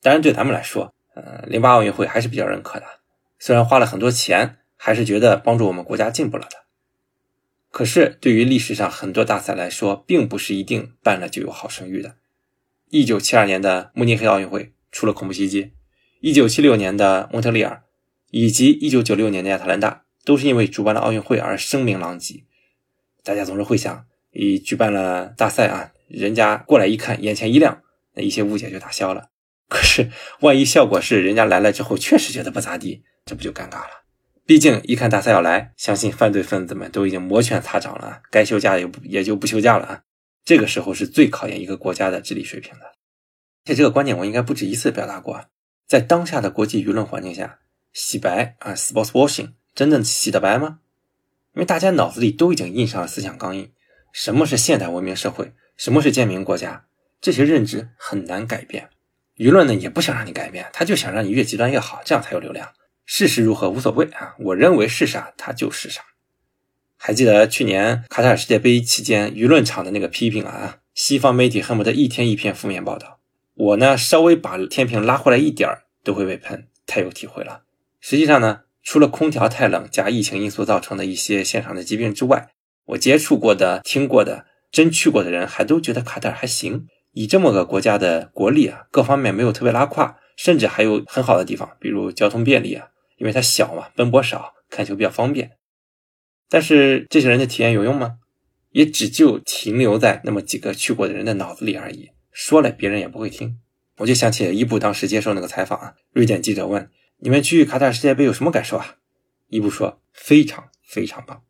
[0.02, 2.86] 当然，对咱们来说，呃，零八奥运会还是比较认可的。
[3.38, 6.64] 虽然花了很多钱，还是觉得帮助我们国家进步了的。
[7.70, 12.16] 可是，对于历史上很多大赛来说，并不是一定办了就有好声誉的。
[12.88, 15.72] 一九七二年的慕尼黑奥运会出了恐怖袭击，
[16.20, 17.82] 一九七六年的蒙特利尔，
[18.30, 22.44] 以及一九九六年的亚特兰大，都是因为主办了奥运会而声名狼藉。
[23.22, 27.80] 大家总是会想，一举办了大赛啊，人家过来一看，眼前一亮，
[28.14, 29.30] 那一些误解就打消了。
[29.68, 30.10] 可是，
[30.40, 33.04] 万一效果是人家来了之后确实觉得不咋地。
[33.24, 34.04] 这不就尴尬了？
[34.44, 40.02] 毕竟一看大赛要来，相信犯罪分子们都已经摩拳擦掌了，该休假也不也就不休假了啊！
[40.44, 42.86] 这个时候是最考验一个国家的治理水平的。
[43.64, 45.46] 而且这个观点我应该不止一次表达过，
[45.88, 47.58] 在当下的国际舆论环境下，
[47.92, 50.78] 洗白啊，sports washing，真正洗得白吗？
[51.52, 53.70] 因为大家脑子里都已经印上了思想钢印，
[54.10, 56.86] 什么是现代文明社会，什么是建民国家，
[57.20, 58.88] 这些认知很难改变。
[59.36, 62.72] 舆论呢也不想让你改变，他就想让你越极端越好，这样才有流量。
[63.04, 66.02] 事实如何无所谓啊，我认为是啥它就是啥。
[66.96, 73.20] 还记得去年卡塔尔世界杯期间舆论场的那个批评啊，西方媒体恨不得一天一篇负面报道。
[73.52, 77.64] 我呢稍微把天平拉回来一点儿都会被喷，太有体会了。
[78.00, 82.51] 实际上呢，除了空调太冷加疫情因素造成的一些现场的疾病之外，
[82.85, 86.87] 我接触过的、听过的、真去过的人还都觉得卡塔尔还行。
[87.11, 92.87] 以这么个国家的国力啊，各方面没有特别拉胯，甚至还有很好的地方，比如交通便利啊。
[93.16, 95.51] 因为它小嘛，奔波少，看球比较方便。
[96.49, 98.18] 但是这些人的体验有用吗？
[98.70, 102.11] 也只就停留在那么几个去过的人的脑子里而已。
[102.31, 103.59] 说了别人也不会听。
[103.96, 108.96] 我就想起伊布当时接受那个采访啊，瑞典记者问：“你们去卡塔尔世界杯有什么感受啊？”
[109.48, 111.44] 伊布说：“非常非常棒，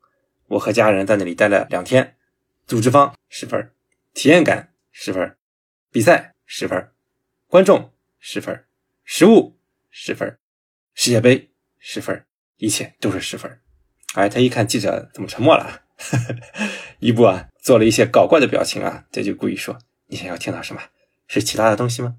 [0.48, 2.16] 我和家人在那里待了两天，
[2.66, 3.72] 组织方十分，
[4.14, 5.36] 体验感十分，
[5.90, 6.90] 比赛十分，
[7.46, 8.64] 观众十分，
[9.04, 9.58] 食物
[9.90, 10.38] 十分，
[10.94, 11.50] 世界杯。”
[11.88, 12.24] 十分，
[12.56, 13.60] 一切都是十分。
[14.14, 15.82] 哎，他一看记者怎么沉默了，
[16.98, 20.82] 伊布啊做了一些搞怪的表情啊，这就故意说：“你想要听到什么？
[21.28, 22.16] 是其他的东西吗？”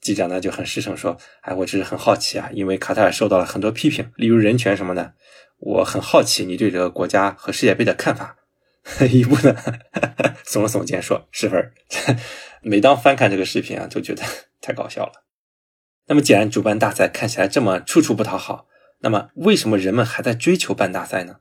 [0.00, 5.14] 记者呢就很实诚说：“哎，我只是很好奇啊，因为卡塔尔受到了很多批评，例如人权什么的，
[5.58, 8.36] 我很好奇你对这个国家和世界杯的看法。
[9.10, 9.54] ”伊布呢
[10.44, 11.72] 耸了耸肩说：“十分。
[12.62, 14.22] ”每当翻看这个视频啊，就觉得
[14.60, 15.24] 太搞笑了。
[16.06, 18.66] 那么，既然主办大赛看起来这么处处不讨好，
[19.00, 21.36] 那么，为什么人们还在追求办大赛呢？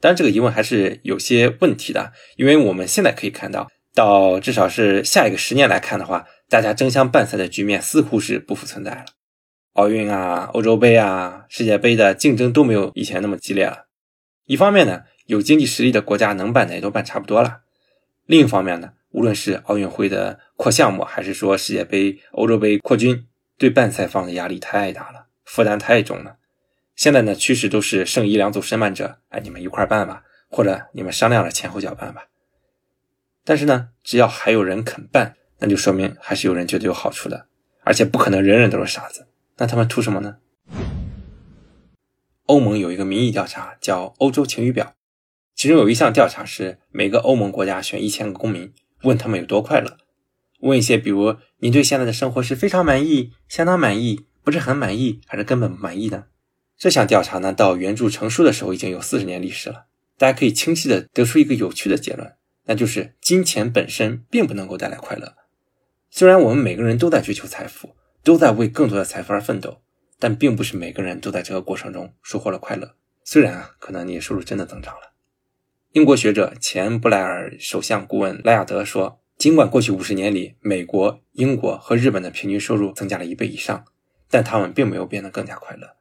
[0.00, 9.04] 当然，这个疑问还是有些问题的，因为我们现在可以看到，到至少是下一个十年来看的话，大家争相办赛的局面似乎是不复存在了。
[9.74, 13.86] 奥运啊、欧洲杯啊、世界杯的竞争都没有以前那么激烈了。
[14.46, 17.60] 一方面呢，有经济实力的国家能办的也都办差不多了；
[18.24, 23.26] 另一方面呢，无论是奥运会的扩项目，还是说世界杯、欧洲杯扩军，
[23.58, 26.38] 对办赛方的压力太大了，负担太重了。
[26.96, 32.24] 现在呢，趋势都是剩一两组申办者，哎，你们一块办吧，或者你们商量了前后脚办吧。
[33.44, 37.46] 但是呢，只要还有人肯办，那就说明还是有人觉得有好处的，
[37.82, 39.26] 而且不可能人人都是傻子。
[39.56, 40.36] 那他们图什么呢？
[42.46, 44.94] 欧盟有一个民意调查叫欧洲晴雨表，
[45.54, 49.98] 其中有一项调查是每个欧盟国家选一千个公民，问他们有多快乐。
[50.60, 56.24] 问一些比如你对现在的生活是非常满意、相当满意、不是很满意，还是根本不满意呢？
[56.76, 59.86] 这项调查呢，到原著成书的时候已经有四十年历史了。
[60.16, 65.34] 大家可以清晰的得出一个有趣的结论，那就是金钱本身并不能够带来快乐。
[66.18, 69.80] 虽然我们每个人都在追求财富，都在为更多的财富而奋斗，
[70.18, 72.96] 但并不是每个人都在这个过程中收获了快乐。
[73.22, 75.12] 虽然啊，可能你收入真的增长了。
[75.92, 83.84] 英国学者、前布莱尔首相顾问莱亚德说：“尽管过去五十年里，美国、英国和日本的平均收入增加了一倍以上，
[84.28, 85.94] 但他们并没有变得更加快乐。”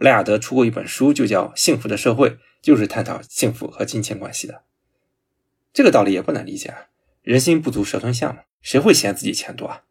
[0.00, 2.30] 莱亚德出过一本书，就叫《幸福的社会》，
[2.62, 4.62] 就是探讨幸福和金钱关系的。
[5.74, 6.86] 这个道理也不难理解啊，
[7.20, 9.82] 人心不足蛇吞象嘛，谁会嫌自己钱多啊？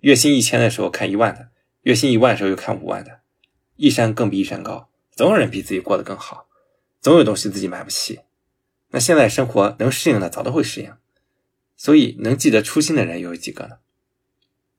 [0.00, 1.48] 月薪一千的时候看一万的，
[1.82, 3.20] 月薪一万的时候又看五万的，
[3.76, 6.46] 一山更比一山高，总有人比自己过得更好，
[7.00, 8.20] 总有东西自己买不起。
[8.90, 10.92] 那现在生活能适应的早都会适应，
[11.76, 13.78] 所以能记得初心的人又有几个呢？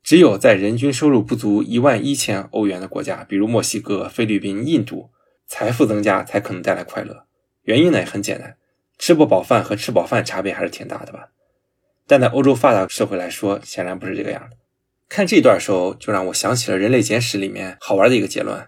[0.02, 5.12] 只有在人均收入不足一万一千欧元的国家，比如墨西哥、菲律宾、印度，
[5.46, 7.26] 财富增加才可能带来快乐。
[7.64, 8.58] 原因呢也很简单，
[8.98, 11.30] 吃不饱饭和吃饱饭差别还是挺大的吧？
[12.10, 14.58] 但在欧洲发达社会来说，显然不是这个样的。
[15.08, 18.68] 看这段时候，就让我想起了《人类简史》里面好玩的一个结论，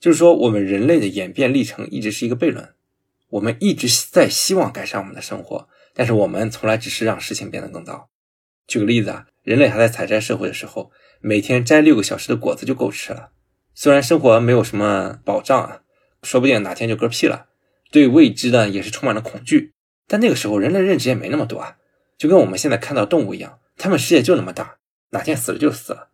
[0.00, 2.70] 就是说我们人类的演变历程一直是一个悖论。
[3.30, 8.08] 我们一直在希望改善我们的生活，但是我们从来只是让事情变得更糟。
[8.66, 10.90] 举个例子啊，人类还在采摘社会的时候，
[11.20, 13.30] 每天摘六个小时的果子就够吃了。
[13.76, 15.82] 虽然生活没有什么保障啊，
[16.24, 17.46] 说不定哪天就嗝屁了，
[17.92, 19.72] 对未知的也是充满了恐惧。
[20.08, 21.76] 但那个时候人类认知也没那么多啊，
[22.22, 24.76] 就跟我们现在看到动物一样，它们世界就那么大，
[25.10, 26.10] 哪天死了就死了，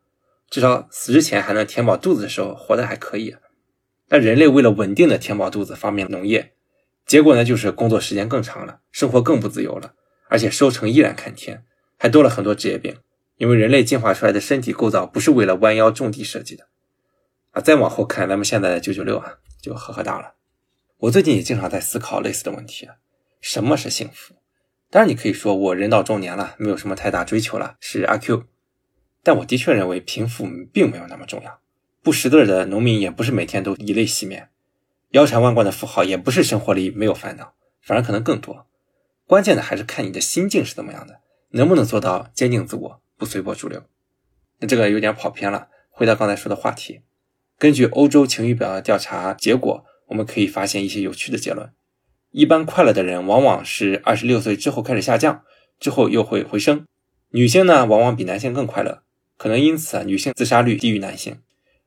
[0.49, 3.37] 至少死之前还能填饱肚子的时候活得还可以。
[4.09, 6.55] 但人类为了稳定的填饱肚子，发明农业。
[7.05, 9.93] 结果呢，就是工作时间更长了，生活更不自由了，
[10.31, 11.67] 而且收成依然看天，
[11.99, 12.97] 还多了很多职业病。
[13.37, 16.69] 因为人类进化出来的身体构造不是为了弯腰种地设计的
[17.51, 17.61] 啊！
[17.61, 20.37] 再往后看，咱们现在的九九六啊，就呵呵大了。
[21.01, 22.89] 我最近也经常在思考类似的问题：
[23.43, 24.35] 什么是幸福？
[24.91, 28.45] 当然，你可以说我人到中年了，没有什么太大追求了，是阿 Q。
[29.23, 31.61] 但我的确认为贫富并没有那么重要，
[32.03, 34.49] 不识字的农民也不是每天都以泪洗面。
[35.11, 38.67] 腰缠万贯的富豪也不是生活里没有烦恼，反而可能更多。
[39.27, 41.21] 关键的还是看你的心境是怎么样的，
[41.51, 43.83] 能不能做到坚定自我，不随波逐流。
[44.61, 47.03] 那这个有点跑偏了，回到刚才说的话题。
[47.59, 51.71] 根据欧洲晴雨表的调查结果，我们可以发现一些有趣的结论。
[52.39, 55.43] 一般快乐的人往往是二十六岁之后开始下降，
[55.81, 56.87] 之后又会回升。
[57.31, 59.03] 女性呢，往往比男性更快乐，
[59.37, 61.41] 可能因此啊，女性自杀率低于男性。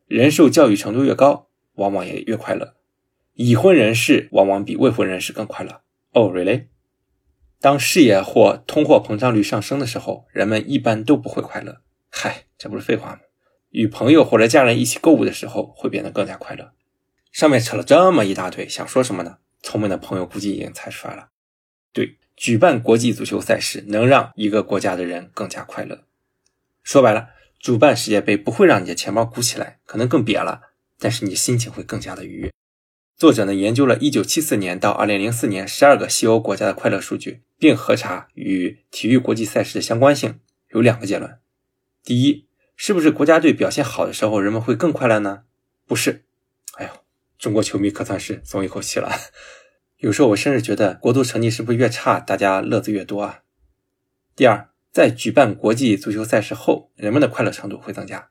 [0.08, 2.74] 人受教育程度越高，往往也越快乐。
[3.36, 5.84] 已婚人士往往比未婚人士更快乐。
[6.12, 6.66] 哦，really？
[7.62, 11.78] 当事业或通货膨胀率上升的时候，人们一般都不会快乐。
[12.10, 13.20] 嗨，这不是废话吗？
[13.70, 16.74] 与朋友或者家人一起购物的时候，会变得更加快乐。
[17.32, 19.38] 上面扯了这么一大堆，想说什么呢？
[19.62, 21.30] 聪明的朋友估计已经猜出来了。
[21.94, 26.04] 对，举办国际足球赛事能让一个国家的人更加快乐。
[26.84, 30.62] 说白了，主办世界杯不会让你的钱包鼓起来，可能更瘪了，
[30.98, 32.52] 但是你心情会更加的愉悦。
[33.16, 41.38] 作者呢研究了1974年到2004年12个西欧国家的快乐数据，并核查与体育国际赛事的相关性，有两个结论：
[42.04, 45.44] 第一，是不是国家队表现好的时候人们会更快乐呢？
[45.86, 46.24] 不是。
[46.78, 46.92] 哎呦，
[47.42, 49.12] 中国球迷可算是松一口气了。
[49.98, 53.40] 有时候我甚至觉得国足成绩是不是越差，大家乐子越多啊？
[54.36, 58.30] 第二，在举办国际足球赛事后，人们的快乐程度会增加。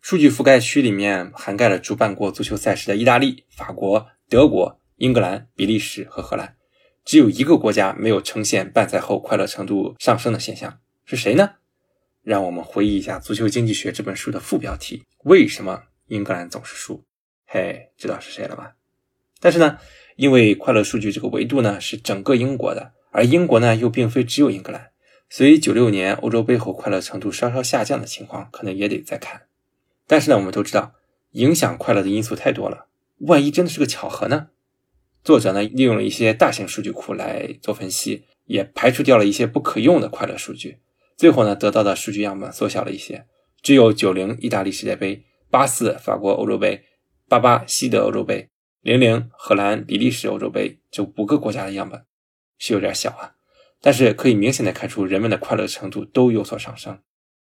[0.00, 4.08] 数据覆盖区里面涵盖了主办过足球赛事的意大利、法国。
[4.28, 6.56] 德国、英格兰、比利时和荷兰，
[7.02, 11.52] 只有一个国家没有呈现办赛后快乐程度上升的现象，是谁呢？
[12.22, 17.07] 让我们回忆一下《足球经济学》这本书的副标题：为什么英格兰总是输？
[17.50, 18.74] 嘿，知道是谁了吧？
[19.40, 19.78] 但是呢，
[20.16, 24.90] 因为快乐数据这个维度呢是整个英国的，而英国呢又并非只有英格兰，
[25.30, 29.44] 所以九六年欧洲杯后快乐程度稍稍下降的情况可能也得再看。
[30.06, 30.92] 但是呢，我们都知道，
[31.30, 32.88] 影响快乐的因素太多了。
[33.20, 34.48] 万一真的是个巧合呢？
[35.24, 40.80] 作者呢利用了一些大型数据库来做分析，也排除掉了一些不可用的快乐数据。
[41.16, 43.24] 最后呢得到的数据样本缩小了一些，
[43.62, 46.84] 只有九零意大利世界杯、八四法国欧洲杯、
[47.28, 48.48] 八八西德欧洲杯、
[48.80, 52.02] 零零荷兰比利时欧洲杯这五个国家的样本，
[52.56, 53.34] 是有点小啊。
[53.82, 56.98] 但是可以明显的看出人们的快乐程度都有所上升。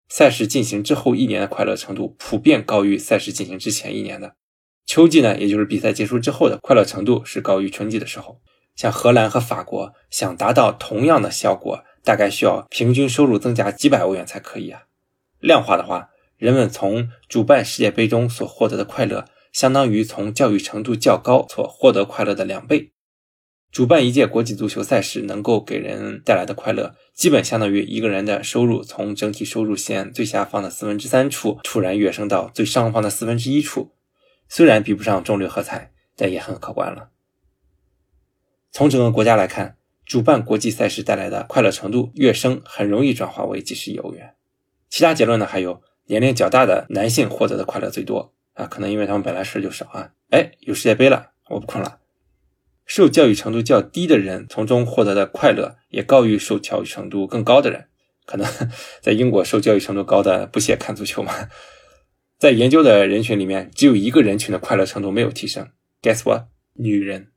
[0.07, 4.35] 赛事进行之后一年的快乐程度普遍高于赛事进行之前一年的。
[4.87, 8.41] 秋季呢，也就是比赛结束之后的快乐程度是高于春季的时候。
[8.75, 14.83] 像荷兰和法国想达到同样的效果，大概需要平均收入增加几百欧元才可以啊。
[15.39, 22.91] 量化的话，人们从主办世界杯中所获得的快乐，相当于从教育程度较高所获得快乐的两倍。
[23.71, 33.91] 主办一届国际足球赛事能够给人带来的快乐，基本相当于一个人的收入从整体收入线最下方的四分之三处突然跃升到最上方的四分之一处。
[34.47, 37.11] 虽然比不上中六合彩，但也很可观了。
[38.71, 44.33] 从整个国家来看，主办国际赛事带来的快乐程度跃升，很容易转化为即时游园。
[44.89, 45.45] 其他结论呢？
[45.45, 50.11] 还有年龄较大的男性获得的快乐最多啊，可能因为他们本来事就少啊。
[50.31, 51.99] 哎，有世界杯了，我不困了。
[52.85, 57.85] 受教育程度较低的人从中获得的快乐也高于受教育程度更高的人。
[58.25, 58.45] 可能
[59.01, 61.33] 在英国受教育程度高的不屑看足球嘛。
[62.37, 65.69] 在研究的人群里面，只有一个人群的快乐程度没有提升。
[66.01, 66.47] Guess what？
[66.73, 67.31] 女人。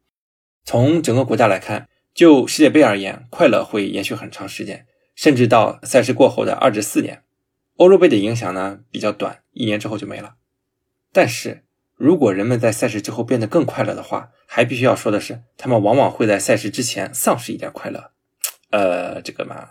[0.65, 7.23] 从整个国家来看，就世界杯而言，快乐会延续很长时间，甚至到赛事过后的二至四年。
[7.77, 10.35] 欧洲杯的影响呢比较短，一年之后就没了。
[11.13, 11.63] 但是。
[11.97, 18.11] 如果人们在赛事之后变得更快乐的话，还必须要说的是，他们往往会在赛事之前丧失一点快乐。
[18.73, 19.69] 呃，这个嘛，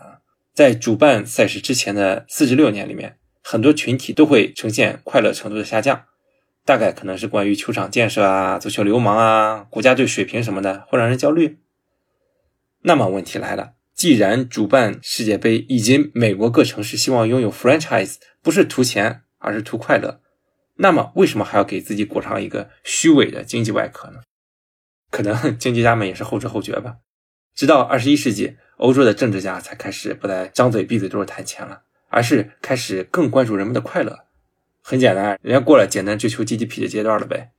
[0.54, 6.04] 在主办赛事之前的四至六年里面，很多群体都会呈现快乐程度的下降，
[6.64, 11.58] 大概可能是关于球场建设啊、足球流氓啊、国家队水平什么的，会让人焦虑。
[12.80, 20.20] 那么问题来了，既然主办世界杯以及美国各城市希望拥有 franchise，不是图钱，而是图快乐。
[20.76, 24.22] 那么，为什么还要给自己裹上一个虚伪的经济外壳呢？
[25.10, 26.96] 可能 经济家们也是后知后觉吧。
[27.54, 34.26] 直到二十一世纪，欧洲的政治家才开始不再张嘴闭嘴都是谈钱了，而是开始更关注人们的快乐。
[34.80, 37.52] 很简单，人家过了简单追求 GDP 的阶段了呗。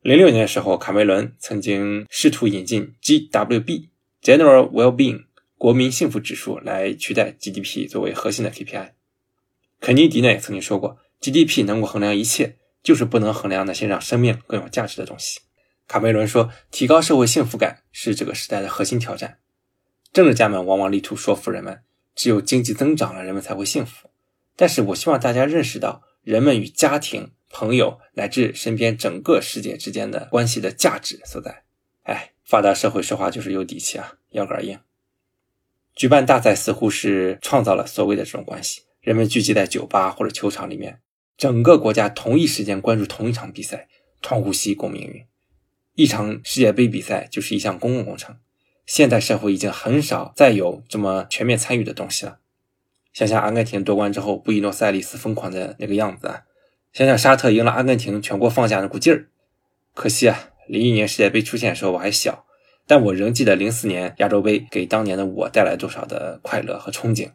[0.00, 5.26] 零六年的时候，卡梅伦曾经试图引进 GWB（General Well-being，
[5.58, 8.92] 国民幸福指数）来取代 GDP 作为核心的 KPI。
[9.78, 10.98] 肯尼迪呢也曾经说过。
[11.20, 15.40] GDP 能够衡量一切，就是不能衡量那些让生命更有价值的东西。
[15.86, 19.38] 卡梅伦说：“提高社会幸福感是这个时代的核心挑战。”
[20.12, 21.82] 政治家们往往力图说服人们，
[22.14, 24.08] 只有经济增长了，人们才会幸福。
[24.56, 31.64] 但是我希望大家认识到，人们与家庭、朋友乃至身边整个世界之间的关系的价值所在。
[32.04, 34.78] 哎，发达社会说话就是有底气啊，腰杆硬。
[35.94, 41.00] 举办大赛似乎是创造了所谓的这种关系，人们聚集在酒吧或者球场里面。
[41.40, 43.88] 整个国家同一时间关注同一场比赛，
[44.20, 45.24] 同呼吸共命运。
[45.94, 48.36] 一场世界杯比赛就是一项公共工程。
[48.84, 52.40] 现代社会已经很少再有这么全面参与的东西了。
[53.14, 56.42] 想想阿根廷夺冠之后，布宜诺斯艾利斯疯狂的那个样子啊！
[56.92, 59.30] 想想沙特赢了阿根廷，全国放假那股劲儿。
[59.94, 62.44] 可惜啊，零一年世界杯出现的时候我还小，
[62.86, 67.30] 但我仍记得零四年亚洲杯给当年的我带来多少的快乐和憧憬。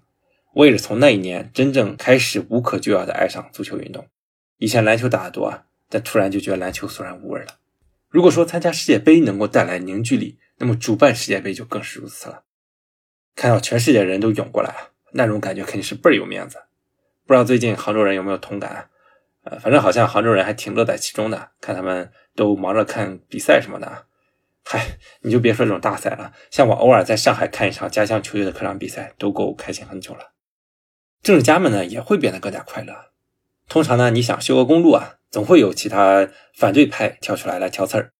[0.56, 4.08] 我也是从那一年真正开始无可救药的爱上足球运动。
[4.58, 7.60] 以前篮球打得多啊，但突然就觉得篮球索然无味了。
[8.08, 12.44] 如果说参加世界杯能够带来凝聚力，那么主办世界杯就更是如此了。
[13.36, 14.74] 看到全世界人都涌过来，
[15.12, 16.58] 那种感觉肯定是倍儿有面子。
[17.28, 18.90] 不知道最近杭州人有没有同感？
[19.44, 24.06] 呃，反正好像杭州人还挺乐在其中的，看他们都忙着看比赛什么的。
[24.64, 30.32] 嗨，你就别说这种大赛了，像我偶尔在上海看一场家乡球队的客场比赛，都够开心很久了。
[31.26, 32.94] 政治家们呢也会变得更加快乐。
[33.68, 38.12] 通常呢，你想修个公路啊，总会有其他反对派跳出来来挑刺儿。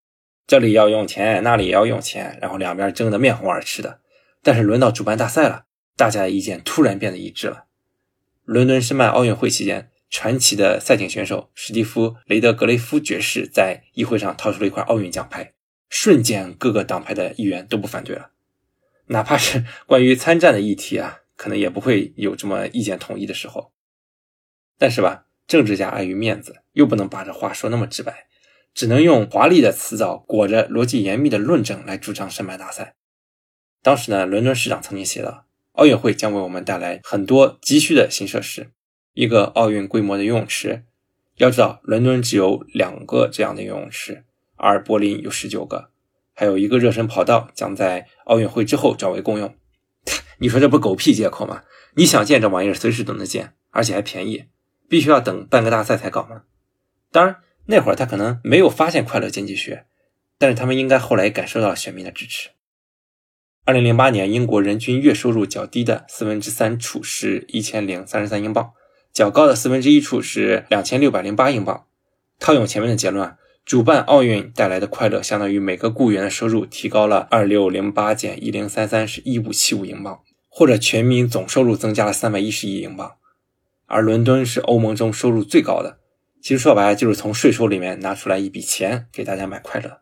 [0.48, 4.00] 这里要用钱，那里也要用钱，然后两边争得面红耳赤的。
[4.42, 7.66] 但是轮到主办大赛了，大家的意见突然变得一致了。
[8.44, 15.54] 伦敦申办奥运会期间，传奇的赛艇选手史蒂夫·雷德格雷夫爵士在议会上掏出了一块奥运奖牌，
[15.90, 18.32] 瞬间各个党派的议员都不反对了，
[19.10, 21.20] 哪怕是关于参战的议题啊。
[21.36, 23.72] 可能也不会有这么意见统一的时候，
[24.78, 28.28] 但是吧，政治家碍于面子，又不能把这话说那么直白，
[28.74, 32.96] 只能用华丽的辞藻裹着逻辑严密的论证来主张申办大赛。
[33.82, 38.72] 当时呢，伦敦市长曾经写道：“奥运会将为我们带来很多急需的新设施，
[39.14, 40.84] 一个奥运规模的游泳池。
[41.36, 44.24] 要知道，伦敦只有两个这样的游泳池，
[44.56, 45.92] 而柏林有十九个，
[46.34, 49.54] 还有一个热身跑道将在奥运会之后转为公用。”
[50.40, 51.64] 你说这不狗屁借口吗？
[51.96, 54.46] 你想建这玩意儿，随时都能建，而且还便宜，
[54.90, 56.44] 必须要等办个大赛才搞吗？
[57.12, 57.38] 当然，
[57.68, 59.86] 那会儿他可能没有发现快乐经济学，
[60.38, 62.50] 但是他们应该后来感受到了选民的支持。
[63.64, 68.74] 二零零八年，英国人均月收入较低的四分之三处是一千零三十三英镑，
[69.14, 71.88] 较高的四分之一处是两千六百零八英镑。
[72.40, 73.38] 套用前面的结论。
[73.66, 83.16] 主办奥运带来的快乐，相当于每个雇员的收入提高了二六零八减一零三三是一五七五英镑，或者全民总收入增加了三百一十亿英镑。
[83.88, 85.98] 而伦敦是欧盟中收入最高的。
[86.44, 90.02] 其实说白了，就是从税收里面拿出来一笔钱给大家买快乐。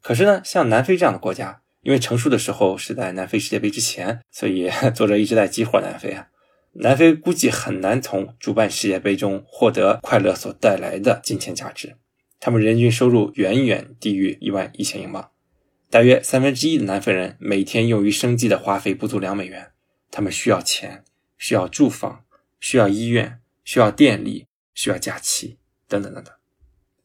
[0.00, 6.28] 可是呢，像南非这样的国家，因为成熟的时候是在南非世界杯之前，所以 作者一直在激活南非啊。
[6.74, 11.96] 南非估计很难从主办世界杯中获得快乐所带来的金钱价值。
[12.40, 15.30] 他们人均收入远远低于一万一千英镑，
[15.90, 19.72] 大约三分之一的南非人每天用于生计的花费不足两美元。
[20.10, 21.04] 他们需要钱，
[21.36, 22.24] 需要住房，
[22.58, 26.34] 需要医院，需要电力，需要假期，等等等等。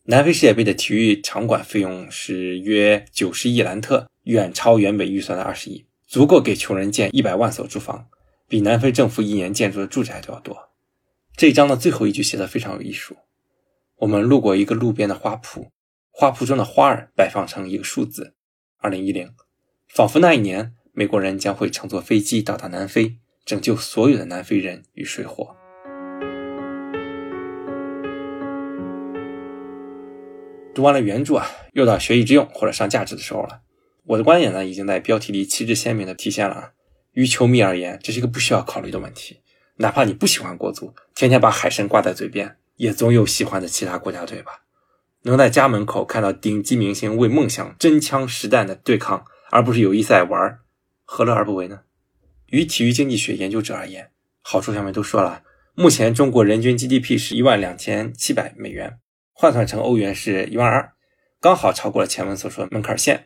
[0.06, 8.08] 南非世界杯的体育场馆费用是约九十亿兰特，远超原本预算的二十亿，足够给穷人建一百万所住房，
[8.48, 10.70] 比南非政府一年建筑的住宅都要多。
[11.36, 13.18] 这一章的最后一句写的非常有艺术。
[14.00, 15.70] 我们路过一个路边的花圃，
[16.12, 18.36] 花圃中的花儿摆放成一个数字，
[18.80, 19.34] 二零一零，
[19.88, 25.56] 仿佛那一年美国人将会乘坐飞机到达南非，拯救所有的南非人于水火。
[30.74, 33.62] 读完了原著啊，又到学以致用或者上价值的时候了。
[34.04, 36.72] 我的观点呢，已经在标题里旗帜鲜明的体现了啊。
[37.14, 39.40] 于球迷而言，这是一个不需要考虑的问题，
[39.78, 42.58] 哪怕你不喜欢国足，天天把海参挂在嘴边。
[42.76, 44.62] 也总有喜欢的其他国家队吧？
[45.24, 50.60] 能在家门口看到顶级明星为梦想真枪实弹的对抗，而不是友谊赛玩，
[51.04, 51.82] 何乐而不为呢？
[52.48, 54.12] 于体育经济学研究者而言，
[54.42, 55.42] 好处上面都说了。
[55.74, 59.00] 目前中国人均 GDP 是一万两千七百美元，
[59.34, 60.94] 换算成欧元是一万二，
[61.42, 63.26] 刚好超过了前文所说的门槛线。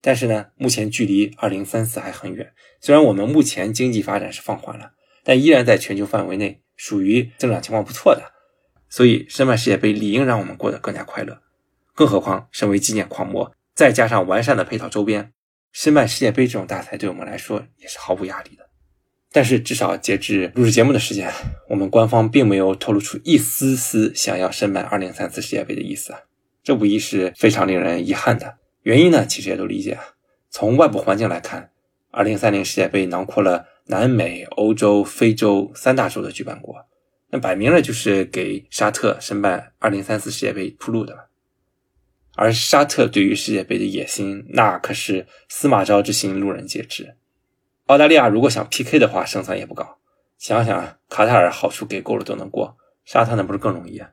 [0.00, 2.52] 但是呢，目前距离二零三四还很远。
[2.80, 4.92] 虽然我们目前经济发展是放缓了，
[5.22, 8.33] 但依然在全球范围内属于增长情况不错的。
[8.94, 11.40] 所以申办世界杯理应让我们过得更加快乐，
[11.96, 15.32] 更何况身为纪念狂魔，再加上完善的配套周边，
[15.72, 18.64] 申办世界杯这种大赛对我们来说也是毫无压力的。
[19.32, 21.28] 但是至少截至录制节目的时间，
[21.68, 26.14] 我们官方并没有透露出一丝丝想要申办2034世界杯的意思，
[26.62, 28.58] 这无疑是非常令人遗憾的。
[28.82, 29.98] 原因呢，其实也都理解。
[30.50, 31.72] 从外部环境来看
[32.12, 36.76] ，2030世界杯囊括了南美、欧洲、非洲三大洲的举办国。
[37.34, 41.30] 那摆明了就是给沙特申办二零三四世界杯铺路的，
[42.36, 47.16] 而沙特对于世界杯的野心，那可是司马昭之心，路人皆知。
[47.86, 49.98] 澳大利亚如果想 PK 的话，胜算也不高。
[50.38, 54.12] 想想啊，卡塔尔好处给够了都能过，沙特那不是更容易啊？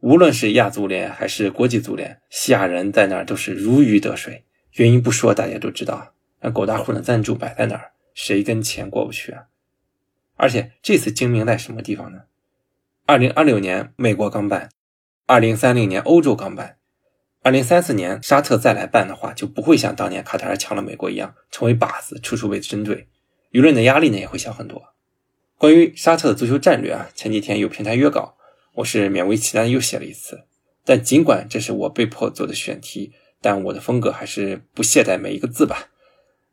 [0.00, 4.44] 无论是亚足联还是国际足联，西亚人在那儿都是如鱼得水。
[4.72, 9.44] 原因不说，大家都知道，那狗大户的赞助摆在那儿，谁跟钱过不去啊？
[10.36, 12.22] 而且这次精明在什么地方呢？
[13.06, 14.70] 二零二六年美国刚办，
[15.26, 16.78] 二零三零年欧洲刚办，
[17.42, 23.06] 二零三四年沙特再来办的话，就不会像当年卡塔尔抢了美国一样成为靶子，处处被针对，
[23.52, 24.82] 舆论的压力呢也会小很多。
[25.58, 28.36] 关于沙特的足球战略啊，前几天有平台约稿，
[28.76, 30.44] 我是勉为其难又写了一次。
[30.84, 35.90] 但尽管这是我被迫做的选题，但我的风格还是不懈怠每一个字吧。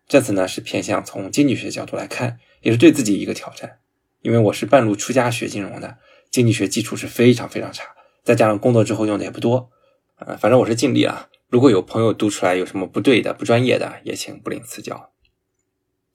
[0.08, 2.40] 这次呢是偏向从经济学角度来看。
[2.62, 3.80] 也是对自己一个挑战，
[4.22, 5.98] 因为我是半路出家学金融的，
[6.30, 7.84] 经济学基础是非常非常差，
[8.24, 9.70] 再加上工作之后用的也不多，
[10.18, 11.30] 呃，反正我是尽力了。
[11.50, 15.12] 如果有朋友读出来有什么不对的、不专业的，也请不吝赐教。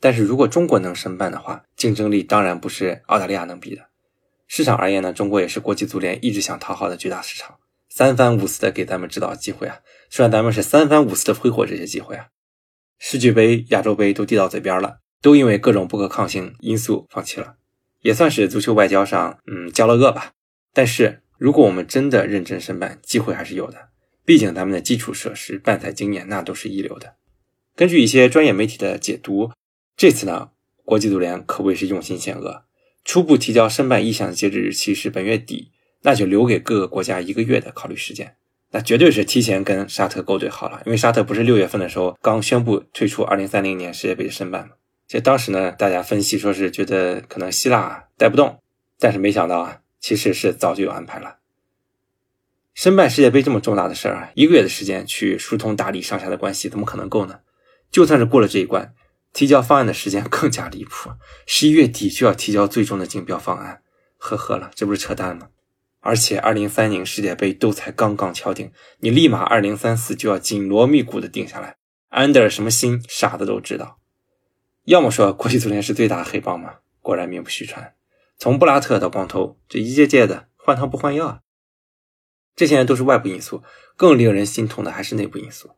[0.01, 3.83] 但是如果中国能申办的话，竞争力当然不是澳大利亚能比的。
[4.47, 12.29] 市场而言呢，中国也是国际足联一直想讨好的巨大市场，三番五次的给咱们制造机会啊，虽然咱们是三番五次的挥霍这些机会啊，
[12.99, 15.01] 世俱杯、亚洲杯都递到嘴边了。
[15.21, 17.57] 都因为各种不可抗性因素放弃了，
[18.03, 20.33] 也算是足球外交上嗯交了恶吧。
[20.73, 23.89] 但是如果我们真的认真申办，机会还是有的。
[24.25, 27.15] 毕竟咱们的基础设施、办赛经验那都是一流的。
[27.75, 29.53] 根据一些专业媒体的解读，
[29.97, 30.51] 这次呢，
[30.85, 32.65] 国际足联可谓是用心险恶。
[33.05, 35.71] 初步提交申办意向的截止日期是本月底，
[36.03, 38.37] 那就留给各个国家一个月的考虑时间。
[38.73, 44.75] 那绝对是提前跟沙特勾兑好了，因为沙特不是六月份的时候刚宣布退出二零三零年世界杯的申办吗？
[45.09, 48.61] 这当时呢，大家分析说是觉得可能希腊带不动，
[48.99, 51.39] 但是没想到啊，其实是早就有安排了。
[52.75, 57.41] 申办世界杯这么重大的事儿啊，一个月的时间去疏通大理上下的关系，怎么可能够呢？
[57.91, 58.93] 就算是过了这一关，
[59.33, 61.11] 提交方案的时间 更加离谱，
[61.47, 63.83] 十一月底就要提交最终的竞标方案，
[64.19, 65.49] 呵呵了，这不是扯淡吗？
[66.01, 71.77] 而且二零三零世界杯都才刚刚敲定，你立马二零三四就要紧锣密鼓的定下来，
[72.11, 73.99] 安德尔什么心，傻子都知道。
[74.87, 76.77] 要么说国际足联是最大的黑帮嘛？
[77.03, 77.95] 果然名不虚传。
[78.39, 81.41] 从布拉特到光头，这一届届的换汤不换药啊。
[82.55, 83.65] 这些人都是外部因素，
[83.97, 85.73] 更令人心痛的还是内部因素。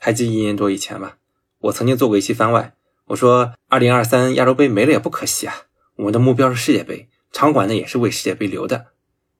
[0.00, 1.18] 还记一年多以前吧，
[1.60, 2.74] 我曾经做过一期番外，
[3.04, 8.88] 我说二零二三亚洲杯没了也不可惜啊，我们的目标是世界杯，场馆呢也是为世界杯留的。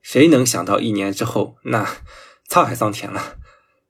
[0.02, 1.84] 谁能想到一年之后，那
[2.48, 3.38] 沧海桑田了，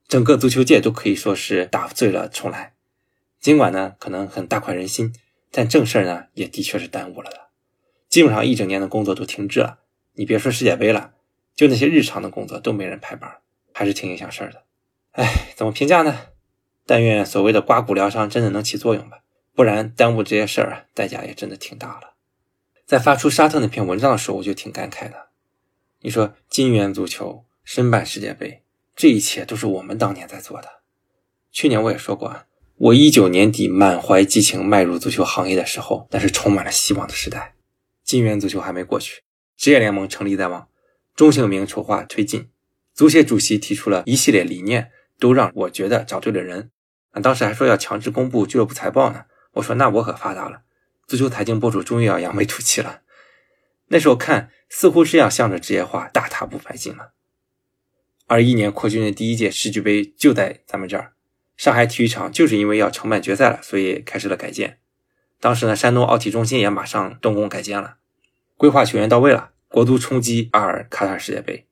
[0.07, 2.74] 整个足球界都可以说是打醉了重来。
[3.45, 5.13] 尽管呢可能很大快人心，
[5.51, 7.49] 但正事儿呢也的确是耽误了的。
[8.09, 9.81] 基本上一整年的工作都停滞了。
[10.13, 11.13] 你别说世界杯了，
[11.53, 13.37] 就那些日常的工作都没人排班，
[13.71, 14.63] 还是挺影响事儿的。
[15.11, 16.29] 哎，怎么评价呢？
[16.87, 19.19] 但愿所谓的刮骨疗伤真的能起作用吧，
[19.53, 22.15] 不然耽误这些事儿啊，代价也真的挺大了。
[22.87, 25.27] 在发出沙特那篇文章的时候，我就挺感慨的。
[25.99, 28.63] 你说金元足球申办世界杯，
[28.95, 30.81] 这一切都是我们当年在做的。
[31.51, 32.47] 去年我也说过啊，
[32.77, 37.55] 我一九年底满怀激情迈入足球行业的时候，那是充满了希望的时代。
[38.03, 39.21] 金元足球还没过去。
[39.55, 40.67] 职业联盟成立在望，
[41.15, 42.49] 中性名筹划推进，
[42.93, 46.71] 足协主席提出了一系列理念，都让我觉得找对了人。
[47.11, 49.23] 啊当时还说要强制公布俱乐部财报呢，
[49.53, 50.63] 我说那我可发达了，
[51.07, 53.03] 足球财经博主终于要扬眉吐气了。
[53.87, 57.13] 那时候看似乎是要向着职业化大踏步迈进了。
[58.27, 61.13] 二一年扩军的第一届世俱杯就在咱们这儿，
[61.57, 64.79] 上海体育场就是因为要承办决赛了，所以开始了改建。
[65.39, 67.97] 当时呢，山东奥体中心也马上动工改建了。
[68.57, 71.67] 规划球员到位了，国足冲击二卡塔尔世界杯，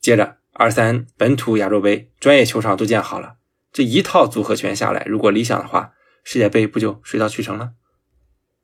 [0.00, 3.36] 接着二三本土亚洲杯，专业球场都建好了，
[3.72, 5.92] 这一套组合拳下来，如果理想的话，
[6.24, 7.72] 世界杯不就水到渠成了？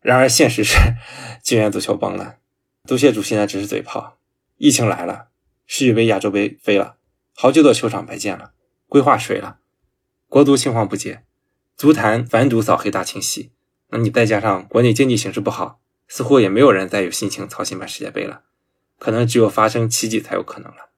[0.00, 0.76] 然而现实是，
[1.42, 2.36] 金元足球崩了，
[2.84, 4.18] 足协主席呢只是嘴炮，
[4.56, 5.28] 疫情来了，
[5.66, 6.96] 世界杯、亚洲杯飞了，
[7.34, 8.52] 好久的球场白建了，
[8.86, 9.58] 规划水了，
[10.28, 11.24] 国足青黄不接，
[11.74, 13.52] 足坛反赌扫黑大清洗，
[13.88, 15.80] 那你再加上国内经济形势不好。
[16.06, 18.44] 似乎也没有人再有心情操心办世界杯了，
[18.98, 20.88] 可能只有发生奇迹才有可能了。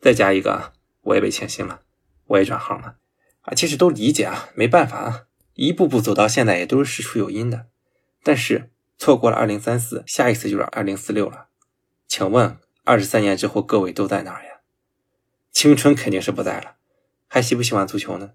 [0.00, 0.72] 再加一个，
[1.02, 1.82] 我也被欠薪了，
[2.28, 2.96] 我也转行了
[3.42, 3.52] 啊！
[3.54, 7.66] 其实都理解啊，没办法啊，一步步走到现在也都是事出有因的。
[8.22, 11.48] 但是错过了二零三四，下一次就是二零四六了。
[12.08, 14.60] 请问二十三年之后各位都在哪儿呀？
[15.52, 16.76] 青春肯定是不在了，
[17.26, 18.32] 还喜不喜欢足球呢？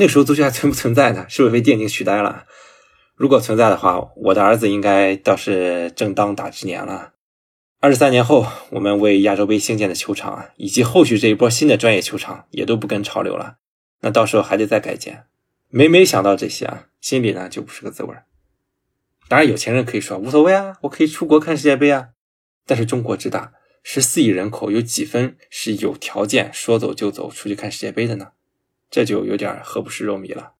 [0.00, 1.26] 那时候足球还存不存在呢？
[1.28, 2.46] 是不是被电竞取代了？
[3.16, 7.12] 如果存在的话，我的儿子应该倒是正当打之年了。
[7.80, 13.56] 二十三年后，我们为亚洲杯兴建的球场啊，以及后续这一波新的专业球场，也都不跟潮流了。
[14.00, 15.24] 那到时候还得再改建。
[15.68, 18.14] 每每想到这些啊，心里呢就不是个滋味
[19.28, 22.08] 当然，有钱人可以说无所谓啊，我可以出国看世界杯啊。
[22.66, 28.28] 但是中国之大，十四亿人口，有几分是有条件说走就走出去看世界杯的呢？
[28.90, 30.54] 这就有点何不食肉糜了。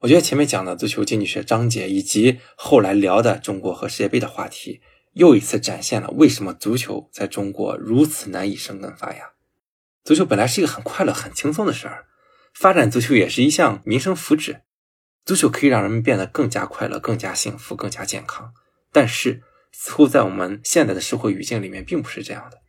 [0.00, 4.80] 我觉得前面讲的足球经济学章节，以及后来聊的中国和世界杯的话题，
[5.14, 9.32] 又一次展现了为什么足球在中国如此难以生根发芽。
[10.04, 12.06] 足球本来是一个很快乐、很轻松的事儿，
[12.54, 14.60] 发展足球也是一项民生福祉。
[15.24, 18.54] 足球可以让人们变得更加快乐、更加幸福、更加健康。
[18.90, 19.42] 但是，
[19.72, 22.62] 似乎在我们现在的社会语境里面，并不是这样的。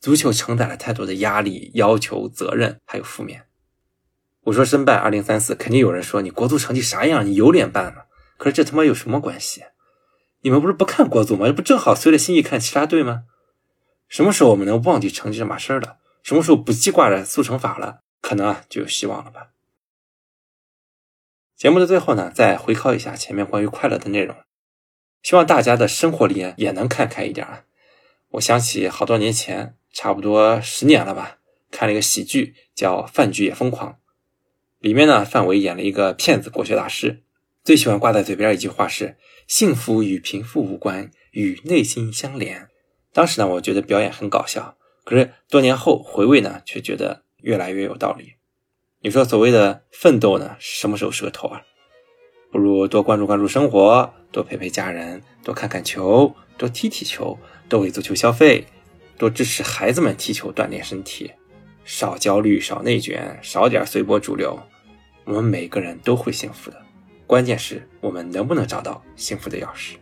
[0.00, 3.44] 足球承载了太多的压力、要求、责任，还有负面。
[4.44, 8.02] 我说申办二零三四，肯定有人说你国足成绩啥样，你有脸办吗？
[8.36, 9.64] 可是这他妈有什么关系？
[10.40, 11.46] 你们不是不看国足吗？
[11.46, 13.22] 这不正好随着心意看其他队吗？
[14.08, 15.98] 什么时候我们能忘记成绩这码事儿了？
[16.24, 18.00] 什么时候不记挂着速成法了？
[18.20, 19.50] 可能啊就有希望了吧。
[21.56, 24.36] 节目的最后呢，再回考一下前面关于快乐的内容，
[25.22, 27.62] 希望大家的生活里也能看开一点啊。
[28.30, 31.38] 我想起好多年前，差不多十年了吧，
[31.70, 33.92] 看了一个喜剧叫《饭局也疯狂》。
[34.82, 37.22] 里面呢，范伟演了一个骗子国学大师，
[37.62, 39.16] 最喜欢挂在嘴边一句话是
[39.46, 42.66] “幸福与贫富无关，与内心相连”。
[43.14, 48.32] 当时呢，我觉得表演很搞笑，可是多年后回味呢，却觉得越来越有道理。
[49.02, 51.62] 你说所谓的奋斗呢，什么时候是个头啊？
[52.50, 58.66] 不如多关注关注生活，多陪陪家人，多看看球，多踢踢球，多为足球消费，
[59.16, 61.30] 多支持孩子们踢球锻炼身体，
[61.84, 64.60] 少焦虑，少内卷，少点随波逐流。
[65.24, 66.82] 我们每个人都会幸福的，
[67.26, 69.94] 关键是我们能不能找到幸福的钥匙。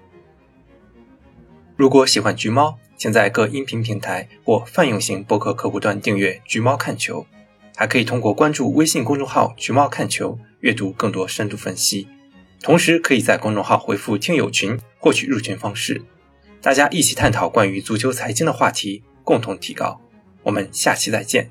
[1.77, 7.27] 如果喜欢橘猫，请在各音频平台或泛用型博客客户端订阅“橘猫看球”，
[7.75, 12.07] 还可以通过关注微信公众号“橘猫看球”阅读更多深度分析。
[12.63, 16.03] 同时，可以在公众号回复“听友群”获取入群方式，
[16.61, 19.99] 大家一起探讨关于足球财经的话题，共同提高。
[20.43, 21.51] 我们下期再见。